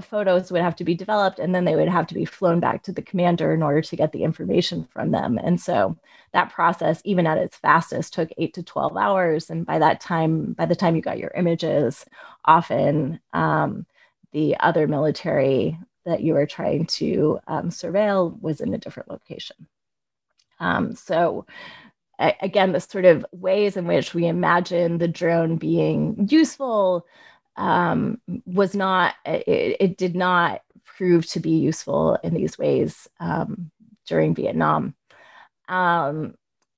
[0.00, 2.82] photos would have to be developed and then they would have to be flown back
[2.84, 5.38] to the commander in order to get the information from them.
[5.38, 5.96] And so
[6.32, 9.50] that process, even at its fastest, took eight to 12 hours.
[9.50, 12.04] And by that time, by the time you got your images,
[12.44, 13.86] often um,
[14.32, 19.68] the other military that you were trying to um, surveil was in a different location.
[20.60, 21.46] Um, so
[22.18, 27.06] again, the sort of ways in which we imagine the drone being useful
[27.56, 33.70] um, was not, it, it, did not prove to be useful in these ways um,
[34.06, 34.94] during Vietnam.
[35.68, 36.34] Um,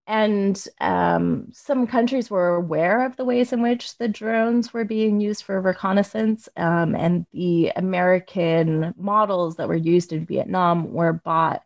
[0.07, 5.21] and um, some countries were aware of the ways in which the drones were being
[5.21, 6.49] used for reconnaissance.
[6.57, 11.63] Um, and the American models that were used in Vietnam were bought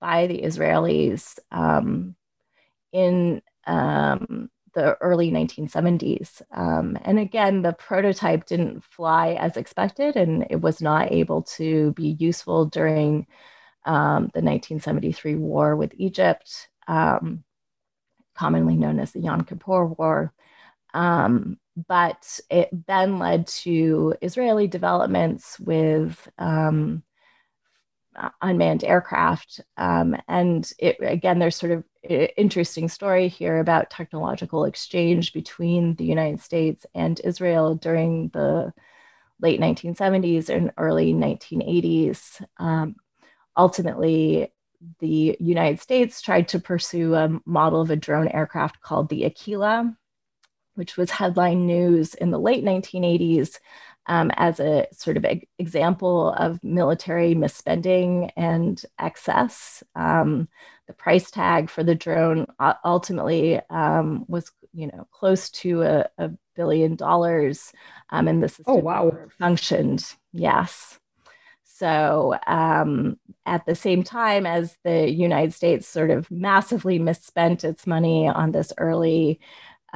[0.00, 2.14] by the Israelis um,
[2.92, 6.42] in um, the early 1970s.
[6.52, 11.92] Um, and again, the prototype didn't fly as expected, and it was not able to
[11.92, 13.26] be useful during
[13.84, 16.68] um, the 1973 war with Egypt.
[16.88, 17.44] Um,
[18.36, 20.32] commonly known as the Yom Kippur War.
[20.94, 21.58] Um,
[21.88, 27.02] but it then led to Israeli developments with um,
[28.40, 29.60] unmanned aircraft.
[29.76, 36.04] Um, and it, again, there's sort of interesting story here about technological exchange between the
[36.04, 38.72] United States and Israel during the
[39.40, 42.42] late 1970s and early 1980s.
[42.58, 42.96] Um,
[43.56, 44.52] ultimately,
[45.00, 49.96] the United States tried to pursue a model of a drone aircraft called the Aquila,
[50.74, 53.58] which was headline news in the late 1980s
[54.06, 59.82] um, as a sort of a, example of military misspending and excess.
[59.94, 60.48] Um,
[60.86, 62.46] the price tag for the drone
[62.84, 67.72] ultimately um, was, you know, close to a, a billion dollars,
[68.10, 69.12] um, and the system oh, wow.
[69.38, 70.14] functioned.
[70.32, 70.98] Yes.
[71.64, 77.86] So, um, at the same time as the United States sort of massively misspent its
[77.86, 79.40] money on this early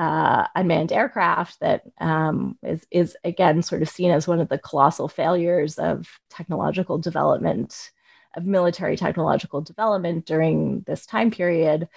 [0.01, 4.59] uh, unmanned aircraft, that um, is is again sort of seen as one of the
[4.59, 7.91] colossal failures of technological development,
[8.35, 11.89] of military technological development during this time period.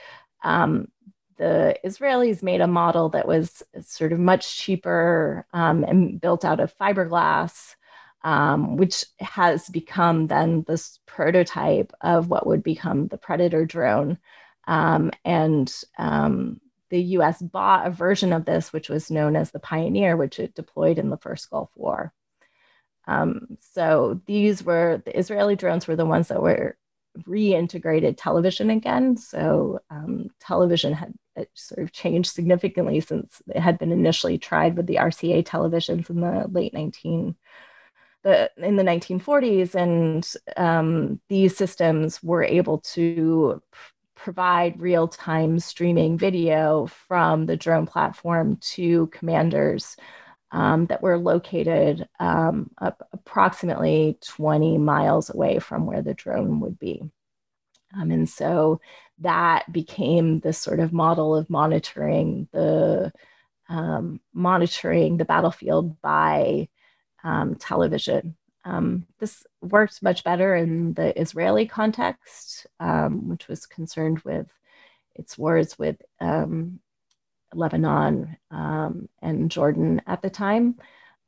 [0.43, 0.89] Um,
[1.37, 6.59] the Israelis made a model that was sort of much cheaper um, and built out
[6.59, 7.75] of fiberglass
[8.23, 14.17] um, which has become then this prototype of what would become the Predator drone.
[14.65, 16.61] Um, and um,
[16.93, 20.53] the US bought a version of this, which was known as the Pioneer, which it
[20.53, 22.13] deployed in the first Gulf War.
[23.07, 26.77] Um, so these were the Israeli drones were the ones that were
[27.27, 29.17] reintegrated television again.
[29.17, 31.15] So um, television had
[31.55, 36.21] sort of changed significantly since it had been initially tried with the RCA televisions in
[36.21, 37.35] the late 19
[38.23, 43.61] the in the 1940s, and um, these systems were able to
[44.23, 49.97] provide real-time streaming video from the drone platform to commanders
[50.53, 52.71] um, that were located um,
[53.11, 57.01] approximately 20 miles away from where the drone would be.
[57.97, 58.79] Um, and so
[59.19, 63.11] that became this sort of model of monitoring the
[63.67, 66.69] um, monitoring the battlefield by
[67.25, 68.37] um, television.
[68.65, 74.47] Um, this worked much better in the Israeli context, um, which was concerned with
[75.15, 76.79] its wars with um,
[77.53, 80.75] Lebanon um, and Jordan at the time.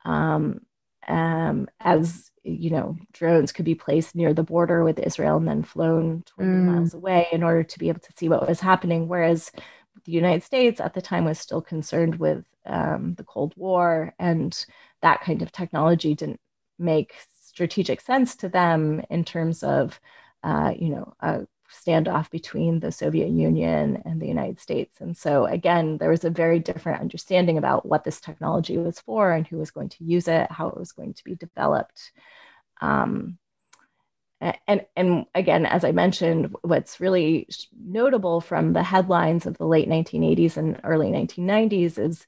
[0.06, 0.62] Um,
[1.08, 6.24] as you know, drones could be placed near the border with Israel and then flown
[6.26, 6.66] 20 mm.
[6.66, 9.08] miles away in order to be able to see what was happening.
[9.08, 9.52] Whereas
[10.06, 14.66] the United States at the time was still concerned with um, the Cold War and
[15.02, 16.40] that kind of technology didn't
[16.78, 20.00] make strategic sense to them in terms of,
[20.44, 25.00] uh, you know, a standoff between the Soviet Union and the United States.
[25.02, 29.32] And so, again, there was a very different understanding about what this technology was for
[29.32, 32.12] and who was going to use it, how it was going to be developed.
[32.82, 33.38] Um,
[34.68, 37.48] and and again as i mentioned what's really
[37.80, 42.26] notable from the headlines of the late 1980s and early 1990s is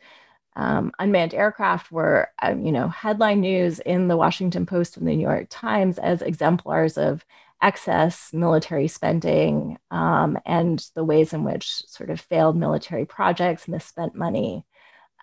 [0.57, 5.15] um, unmanned aircraft were, um, you know, headline news in the Washington Post and the
[5.15, 7.23] New York Times as exemplars of
[7.61, 14.15] excess military spending um, and the ways in which sort of failed military projects misspent
[14.15, 14.65] money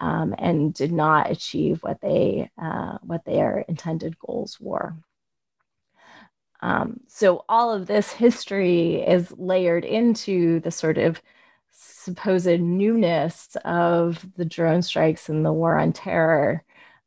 [0.01, 4.95] um, and did not achieve what they uh, what their intended goals were.
[6.61, 11.21] Um, so all of this history is layered into the sort of
[11.75, 16.65] supposed newness of the drone strikes and the war on terror.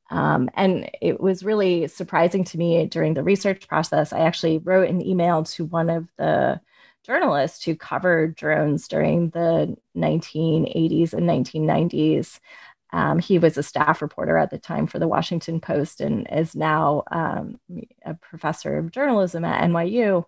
[0.10, 4.14] Um, and it was really surprising to me during the research process.
[4.14, 6.62] I actually wrote an email to one of the
[7.06, 12.40] journalists who covered drones during the 1980s and 1990s.
[12.94, 16.56] Um, he was a staff reporter at the time for the Washington Post and is
[16.56, 17.60] now um,
[18.06, 20.24] a professor of journalism at NYU.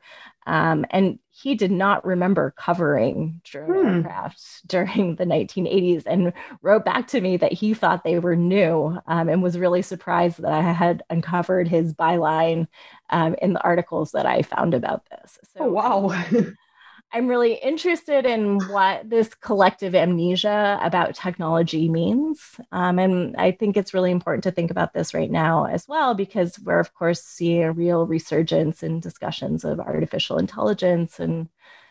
[0.45, 3.95] Um, and he did not remember covering drone hmm.
[3.97, 8.99] aircraft during the 1980s and wrote back to me that he thought they were new
[9.07, 12.67] um, and was really surprised that I had uncovered his byline
[13.09, 15.39] um, in the articles that I found about this.
[15.53, 16.25] So, oh, wow.
[17.11, 22.39] I'm really interested in what this collective amnesia about technology means.
[22.71, 26.13] Um, and I think it's really important to think about this right now as well,
[26.13, 31.49] because we're, of course, seeing a real resurgence in discussions of artificial intelligence and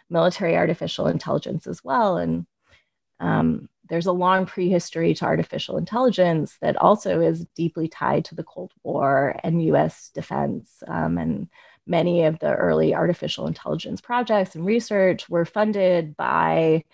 [0.09, 2.17] military artificial intelligence as well.
[2.17, 2.47] And
[3.19, 8.45] um, there's a long prehistory to artificial intelligence that also is deeply tied to the
[8.45, 10.83] Cold War and US defense.
[10.87, 11.49] Um, and
[11.89, 16.85] many of the early artificial intelligence projects and research were funded by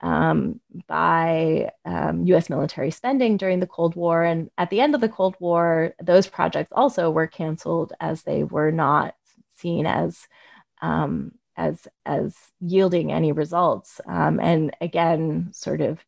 [0.00, 4.22] um, by um, US military spending during the Cold War.
[4.22, 8.44] And at the end of the Cold War, those projects also were canceled as they
[8.44, 9.14] were not
[9.54, 10.26] seen as.
[10.82, 16.04] Um, as as yielding any results um, and again sort of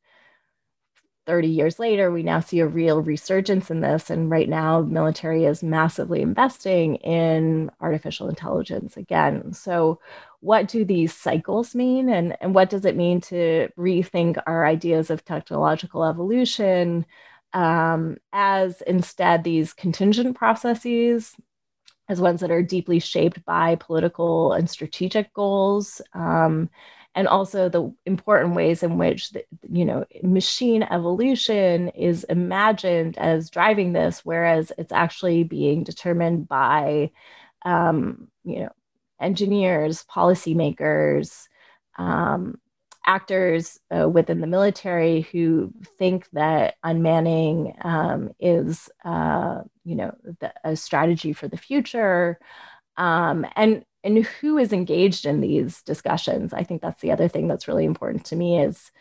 [1.27, 4.11] 30 years later, we now see a real resurgence in this.
[4.11, 9.53] And right now, military is massively investing in artificial intelligence again.
[9.53, 10.01] So,
[10.41, 12.09] what do these cycles mean?
[12.09, 17.05] And, and what does it mean to rethink our ideas of technological evolution
[17.53, 21.35] um, as instead these contingent processes?
[22.09, 26.71] As ones that are deeply shaped by political and strategic goals, um,
[27.17, 33.51] and also the important ways in which the, you know machine evolution is imagined as
[33.51, 37.11] driving this whereas it's actually being determined by
[37.65, 38.71] um, you know
[39.21, 41.49] engineers policymakers
[41.99, 42.59] um,
[43.07, 50.53] actors uh, within the military who think that unmanning um, is uh, you know the,
[50.65, 52.39] a strategy for the future.
[52.99, 56.55] Um, and and who is engaged in these discussions?
[56.55, 58.93] I think that's the other thing that's really important to me is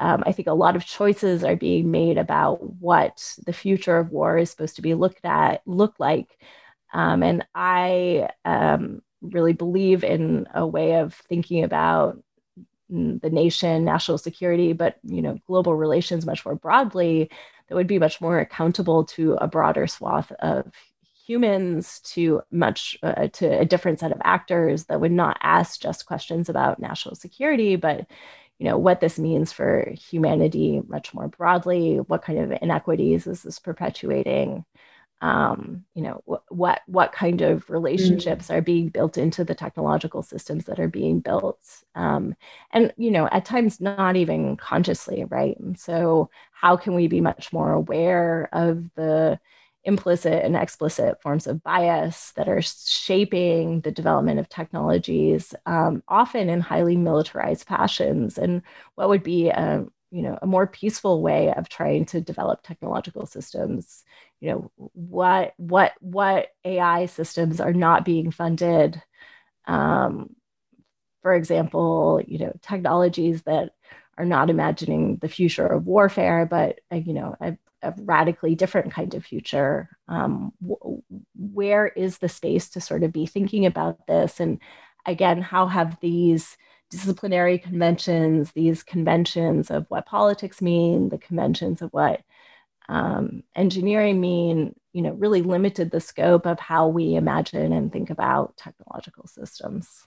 [0.00, 4.10] um, i think a lot of choices are being made about what the future of
[4.10, 6.36] war is supposed to be looked at look like.
[6.92, 12.22] Um, and i um, really believe in a way of thinking about
[12.90, 17.30] the nation national security but you know global relations much more broadly
[17.68, 20.70] that would be much more accountable to a broader swath of
[21.26, 26.06] humans to much uh, to a different set of actors that would not ask just
[26.06, 28.06] questions about national security but
[28.58, 33.42] you know what this means for humanity much more broadly what kind of inequities is
[33.42, 34.64] this perpetuating
[35.20, 38.54] um, you know wh- what what kind of relationships mm.
[38.54, 41.60] are being built into the technological systems that are being built
[41.94, 42.34] um,
[42.72, 47.22] and you know at times not even consciously right and so how can we be
[47.22, 49.38] much more aware of the
[49.84, 56.48] implicit and explicit forms of bias that are shaping the development of technologies, um, often
[56.48, 58.38] in highly militarized fashions.
[58.38, 58.62] And
[58.94, 63.26] what would be a you know a more peaceful way of trying to develop technological
[63.26, 64.04] systems?
[64.40, 69.02] You know what what what AI systems are not being funded.
[69.66, 70.36] Um,
[71.22, 73.70] for example, you know technologies that
[74.18, 77.36] are not imagining the future of warfare, but uh, you know,
[77.84, 79.88] a radically different kind of future.
[80.08, 81.02] Um, w-
[81.36, 84.40] where is the space to sort of be thinking about this?
[84.40, 84.58] And
[85.06, 86.56] again, how have these
[86.90, 92.22] disciplinary conventions, these conventions of what politics mean, the conventions of what
[92.88, 98.10] um, engineering mean, you know, really limited the scope of how we imagine and think
[98.10, 100.04] about technological systems.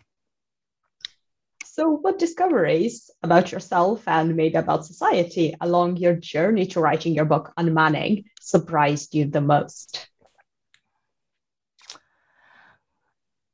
[1.78, 7.26] So, what discoveries about yourself and maybe about society along your journey to writing your
[7.26, 10.10] book Unmanning surprised you the most?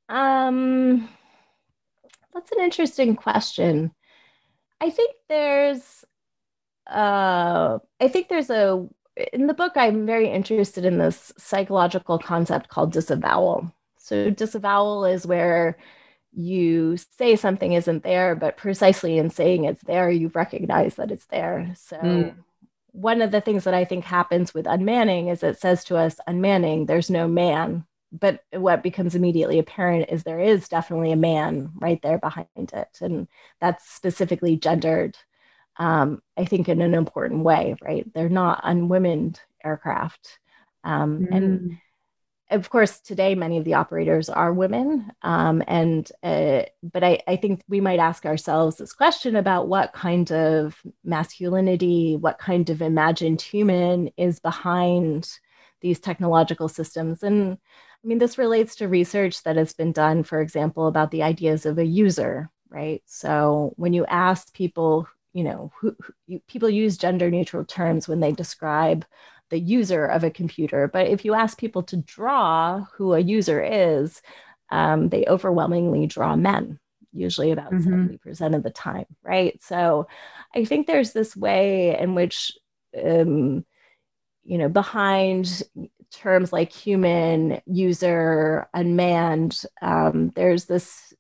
[0.07, 1.09] Um,
[2.34, 3.91] that's an interesting question.
[4.80, 6.05] I think there's,
[6.89, 8.88] uh, I think there's a
[9.34, 9.74] in the book.
[9.76, 13.69] I'm very interested in this psychological concept called disavowal.
[13.97, 15.78] So, disavowal is where
[16.36, 21.25] you say something isn't there, but precisely in saying it's there, you recognize that it's
[21.27, 21.73] there.
[21.77, 22.36] So, mm.
[22.91, 26.19] one of the things that I think happens with unmanning is it says to us,
[26.27, 27.86] unmanning, there's no man.
[28.11, 32.97] But what becomes immediately apparent is there is definitely a man right there behind it.
[33.01, 33.27] And
[33.59, 35.17] that's specifically gendered,
[35.77, 38.05] um, I think, in an important way, right?
[38.13, 40.39] They're not unwomened aircraft.
[40.84, 41.36] Um, mm.
[41.36, 41.77] And
[42.53, 47.35] of course, today many of the operators are women, um, and uh, but I, I
[47.35, 52.81] think we might ask ourselves this question about what kind of masculinity, what kind of
[52.81, 55.29] imagined human is behind
[55.81, 57.57] these technological systems, and
[58.03, 61.65] I mean this relates to research that has been done, for example, about the ideas
[61.65, 63.01] of a user, right?
[63.05, 65.95] So when you ask people, you know, who,
[66.27, 69.05] who people use gender neutral terms when they describe
[69.53, 70.87] the user of a computer.
[70.87, 74.19] But if you ask people to draw who a user is,
[74.71, 76.79] um, they overwhelmingly draw men,
[77.11, 78.15] usually about mm-hmm.
[78.27, 79.61] 70% of the time, right?
[79.61, 80.07] So
[80.55, 82.51] I think there's this way in which,
[82.99, 83.63] um,
[84.43, 85.61] you know, behind
[86.11, 91.13] terms like human, user, unmanned, um, there's this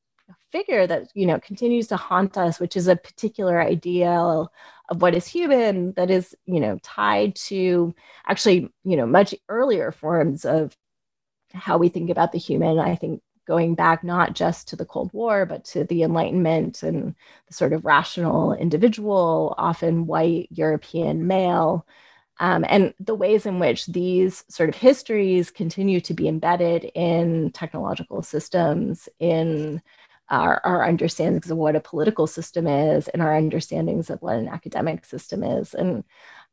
[0.53, 4.53] figure that you know continues to haunt us which is a particular ideal
[4.89, 7.93] of what is human that is you know tied to
[8.27, 10.77] actually you know much earlier forms of
[11.53, 12.79] how we think about the human.
[12.79, 17.13] I think going back not just to the cold war but to the enlightenment and
[17.47, 21.85] the sort of rational individual often white european male
[22.39, 27.51] um, and the ways in which these sort of histories continue to be embedded in
[27.51, 29.81] technological systems in
[30.29, 34.47] our, our understandings of what a political system is and our understandings of what an
[34.47, 35.73] academic system is.
[35.73, 36.03] And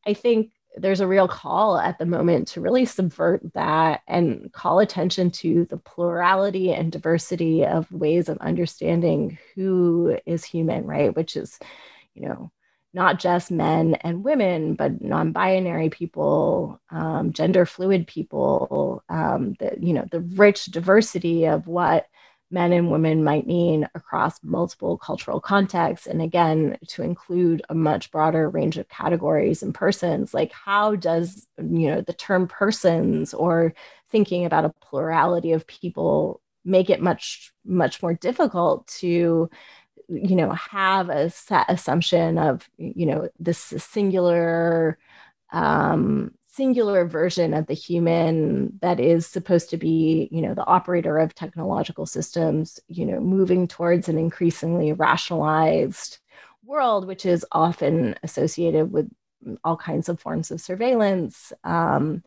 [0.06, 4.78] I think there's a real call at the moment to really subvert that and call
[4.78, 11.14] attention to the plurality and diversity of ways of understanding who is human, right?
[11.14, 11.58] Which is,
[12.14, 12.52] you know,
[12.92, 19.92] not just men and women, but non-binary people, um, gender fluid people, um, the, you
[19.92, 22.06] know, the rich diversity of what
[22.50, 26.06] men and women might mean across multiple cultural contexts.
[26.06, 31.46] And again to include a much broader range of categories and persons like how does
[31.58, 33.74] you know the term persons or
[34.10, 39.48] thinking about a plurality of people make it much much more difficult to
[40.08, 44.98] you know have a set assumption of you know this singular
[45.52, 51.18] um singular version of the human that is supposed to be you know the operator
[51.18, 56.18] of technological systems you know moving towards an increasingly rationalized
[56.64, 59.08] world which is often associated with
[59.64, 62.22] all kinds of forms of surveillance um,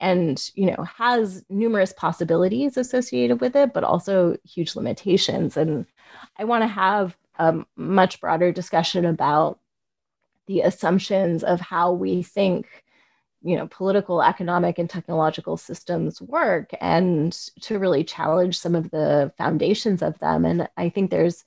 [0.00, 5.56] and you know has numerous possibilities associated with it but also huge limitations.
[5.56, 5.86] And
[6.36, 9.58] i want to have a much broader discussion about
[10.46, 12.84] the assumptions of how we think
[13.42, 19.32] you know political economic and technological systems work and to really challenge some of the
[19.38, 20.44] foundations of them.
[20.44, 21.44] And i think there's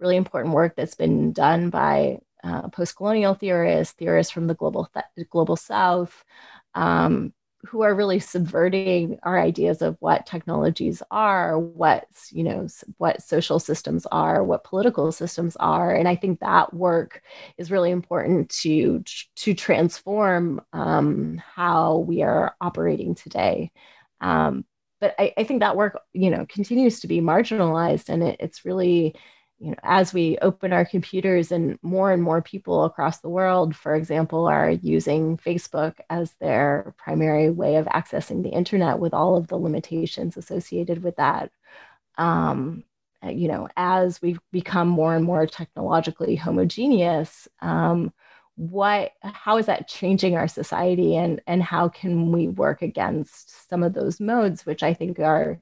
[0.00, 5.28] really important work that's been done by uh, post-colonial theorists theorists from the global th-
[5.28, 6.24] global south
[6.74, 7.32] um,
[7.66, 13.58] who are really subverting our ideas of what technologies are what you know what social
[13.58, 15.94] systems are what political systems are.
[15.94, 17.22] And i think that work
[17.56, 19.02] is really important to
[19.36, 23.72] to transform um, how we are operating today.
[24.20, 24.64] Um,
[25.00, 28.64] but I, I, think that work you know continues to be marginalized and it, it's
[28.64, 29.14] really
[29.58, 33.74] you know, as we open our computers and more and more people across the world,
[33.74, 39.36] for example, are using Facebook as their primary way of accessing the internet with all
[39.36, 41.50] of the limitations associated with that.
[42.16, 42.84] Um,
[43.24, 48.12] you know, as we've become more and more technologically homogeneous, um,
[48.58, 53.84] what how is that changing our society and and how can we work against some
[53.84, 55.60] of those modes which i think are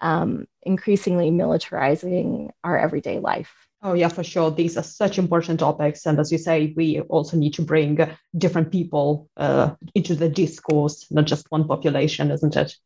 [0.00, 3.54] um, increasingly militarizing our everyday life.
[3.82, 4.50] Oh, yeah, for sure.
[4.50, 6.04] These are such important topics.
[6.04, 7.98] And as you say, we also need to bring
[8.36, 12.76] different people uh, into the discourse, not just one population, isn't it?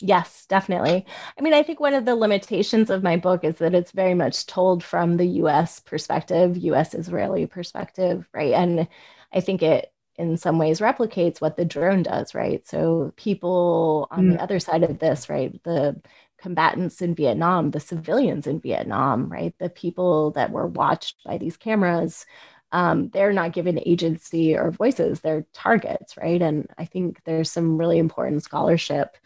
[0.00, 1.06] Yes, definitely.
[1.38, 4.14] I mean, I think one of the limitations of my book is that it's very
[4.14, 8.52] much told from the US perspective, US Israeli perspective, right?
[8.52, 8.86] And
[9.32, 12.66] I think it in some ways replicates what the drone does, right?
[12.66, 14.32] So people on mm.
[14.32, 16.00] the other side of this, right, the
[16.38, 21.56] combatants in Vietnam, the civilians in Vietnam, right, the people that were watched by these
[21.56, 22.26] cameras,
[22.72, 26.42] um, they're not given agency or voices; they're targets, right?
[26.42, 29.16] And I think there's some really important scholarship.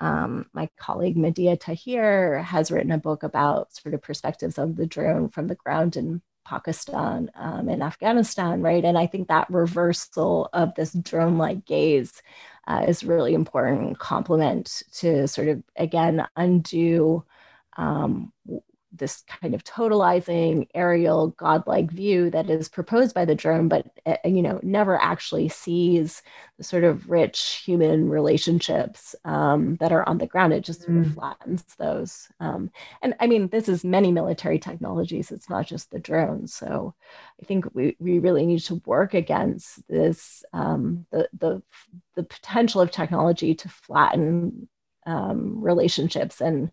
[0.00, 4.86] Um, my colleague Madiha Tahir has written a book about sort of perspectives of the
[4.86, 8.84] drone from the ground in Pakistan um, and Afghanistan, right?
[8.84, 12.12] And I think that reversal of this drone like gaze
[12.66, 17.24] uh, is really important complement to sort of, again, undo.
[17.76, 18.32] Um,
[19.00, 24.16] this kind of totalizing aerial godlike view that is proposed by the drone but uh,
[24.24, 26.22] you know never actually sees
[26.58, 30.98] the sort of rich human relationships um, that are on the ground it just sort
[30.98, 31.14] of mm.
[31.14, 32.70] flattens those um,
[33.02, 36.46] and i mean this is many military technologies it's not just the drone.
[36.46, 36.94] so
[37.42, 41.62] i think we, we really need to work against this um, the, the
[42.14, 44.68] the potential of technology to flatten
[45.06, 46.70] um, relationships and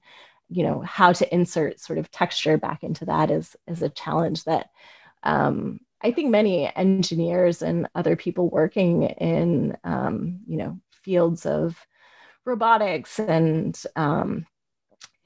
[0.49, 4.43] you know how to insert sort of texture back into that is is a challenge
[4.45, 4.69] that
[5.23, 11.77] um, I think many engineers and other people working in um, you know fields of
[12.45, 14.45] robotics and um,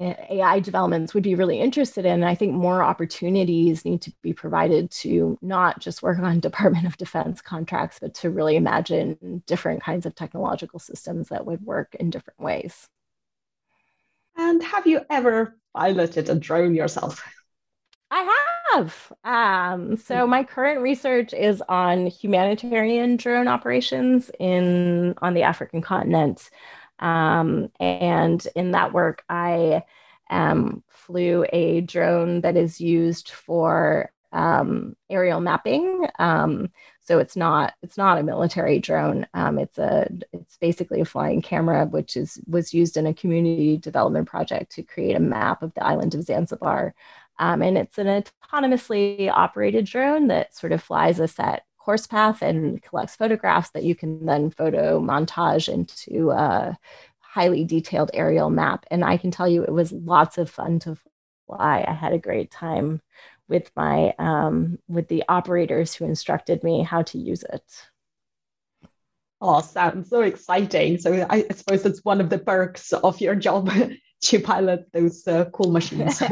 [0.01, 2.23] AI developments would be really interested in.
[2.23, 6.97] I think more opportunities need to be provided to not just work on Department of
[6.97, 12.09] Defense contracts, but to really imagine different kinds of technological systems that would work in
[12.09, 12.87] different ways.
[14.35, 17.23] And have you ever piloted a drone yourself?
[18.09, 18.37] I
[18.73, 19.11] have.
[19.23, 26.49] Um, so my current research is on humanitarian drone operations in on the African continent,
[26.99, 29.83] um, and in that work, I
[30.29, 36.07] um, flew a drone that is used for um, aerial mapping.
[37.11, 39.27] So it's not it's not a military drone.
[39.33, 43.75] Um, it's a it's basically a flying camera, which is was used in a community
[43.75, 46.95] development project to create a map of the island of Zanzibar.
[47.37, 52.41] Um, and it's an autonomously operated drone that sort of flies a set course path
[52.41, 56.77] and collects photographs that you can then photo montage into a
[57.19, 58.85] highly detailed aerial map.
[58.89, 60.97] And I can tell you, it was lots of fun to
[61.45, 61.83] fly.
[61.85, 63.01] I had a great time
[63.51, 67.63] with my um, with the operators who instructed me how to use it.
[69.41, 70.97] Oh, sounds so exciting!
[70.97, 73.69] So I, suppose that's one of the perks of your job
[74.21, 76.23] to pilot those uh, cool machines.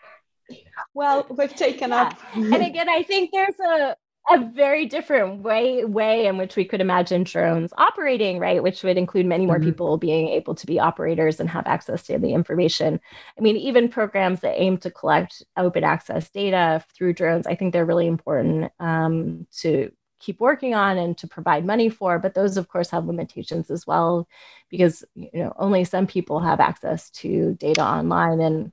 [0.94, 2.02] well, we've taken yeah.
[2.02, 2.18] up.
[2.34, 3.96] and again, I think there's a
[4.30, 8.96] a very different way way in which we could imagine drones operating right which would
[8.96, 9.66] include many more mm-hmm.
[9.66, 12.98] people being able to be operators and have access to the information
[13.38, 17.72] i mean even programs that aim to collect open access data through drones i think
[17.72, 22.56] they're really important um, to keep working on and to provide money for but those
[22.56, 24.26] of course have limitations as well
[24.70, 28.72] because you know only some people have access to data online and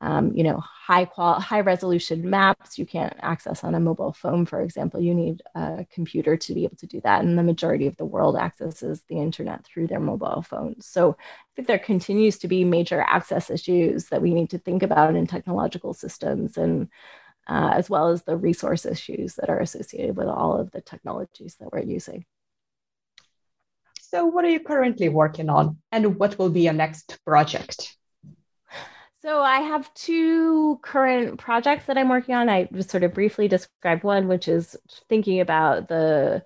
[0.00, 4.46] um, you know, high qual, high resolution maps you can't access on a mobile phone,
[4.46, 5.00] for example.
[5.00, 8.04] You need a computer to be able to do that, and the majority of the
[8.04, 10.86] world accesses the internet through their mobile phones.
[10.86, 14.82] So I think there continues to be major access issues that we need to think
[14.82, 16.88] about in technological systems, and
[17.48, 21.56] uh, as well as the resource issues that are associated with all of the technologies
[21.56, 22.24] that we're using.
[24.00, 27.97] So, what are you currently working on, and what will be your next project?
[29.28, 32.48] So I have two current projects that I'm working on.
[32.48, 34.74] I just sort of briefly described one, which is
[35.10, 36.42] thinking about the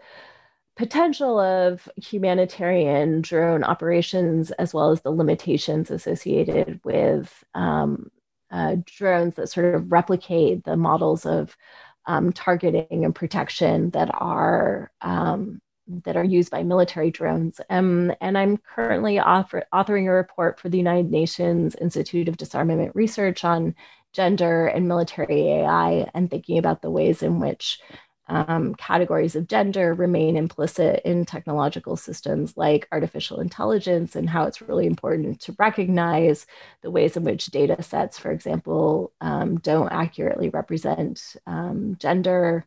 [0.76, 8.11] potential of humanitarian drone operations as well as the limitations associated with um,
[8.51, 11.57] uh, drones that sort of replicate the models of
[12.07, 15.61] um, targeting and protection that are um,
[16.05, 17.61] that are used by military drones.
[17.70, 22.95] Um, and I'm currently author- authoring a report for the United Nations Institute of Disarmament
[22.95, 23.74] Research on
[24.12, 27.80] gender and military AI and thinking about the ways in which
[28.28, 34.62] um, categories of gender remain implicit in technological systems like artificial intelligence and how it's
[34.62, 36.47] really important to recognize
[36.82, 42.64] the ways in which data sets, for example, um, don't accurately represent um, gender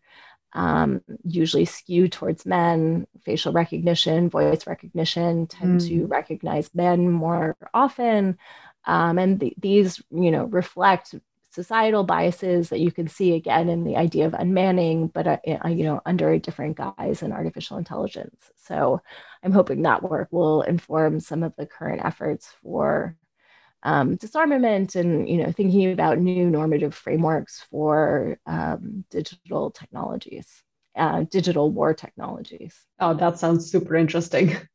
[0.56, 3.06] um, usually skew towards men.
[3.24, 5.88] Facial recognition, voice recognition tend mm.
[5.88, 8.38] to recognize men more often,
[8.86, 11.14] um, and th- these, you know, reflect
[11.52, 15.84] societal biases that you can see again in the idea of unmanning, but uh, you
[15.84, 18.52] know, under a different guise in artificial intelligence.
[18.56, 19.02] So,
[19.44, 23.16] I'm hoping that work will inform some of the current efforts for
[23.84, 30.64] um, disarmament and you know thinking about new normative frameworks for um, digital technologies,
[30.96, 32.76] uh, digital war technologies.
[33.00, 34.56] Oh, that sounds super interesting.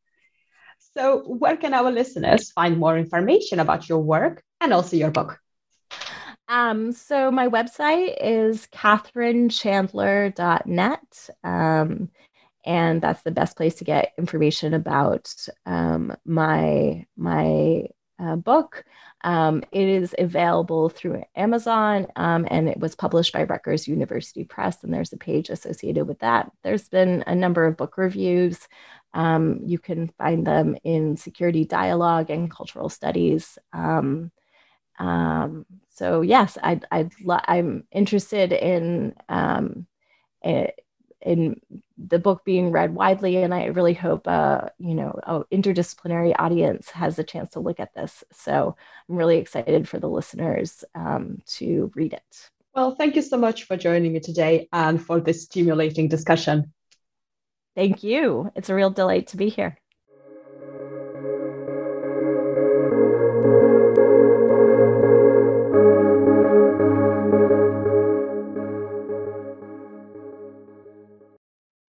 [0.95, 5.39] So, where can our listeners find more information about your work and also your book?
[6.49, 11.31] Um, so my website is katherinechandler.net.
[11.45, 12.11] Um,
[12.67, 15.33] and that's the best place to get information about
[15.65, 17.87] um, my my
[18.21, 18.85] uh, book.
[19.23, 24.83] Um, it is available through Amazon um, and it was published by Rutgers University Press,
[24.83, 26.51] and there's a page associated with that.
[26.63, 28.59] There's been a number of book reviews.
[29.13, 33.59] Um, you can find them in Security Dialogue and Cultural Studies.
[33.73, 34.31] Um,
[34.99, 39.87] um, so yes, I'd, I'd I'm interested in um,
[40.43, 41.61] in
[42.09, 46.91] the book being read widely, and I really hope uh, you know an interdisciplinary audience
[46.91, 48.25] has a chance to look at this.
[48.33, 48.77] So
[49.09, 52.51] I'm really excited for the listeners um, to read it.
[52.75, 56.73] Well, thank you so much for joining me today and for this stimulating discussion.
[57.75, 58.51] Thank you.
[58.55, 59.79] It's a real delight to be here.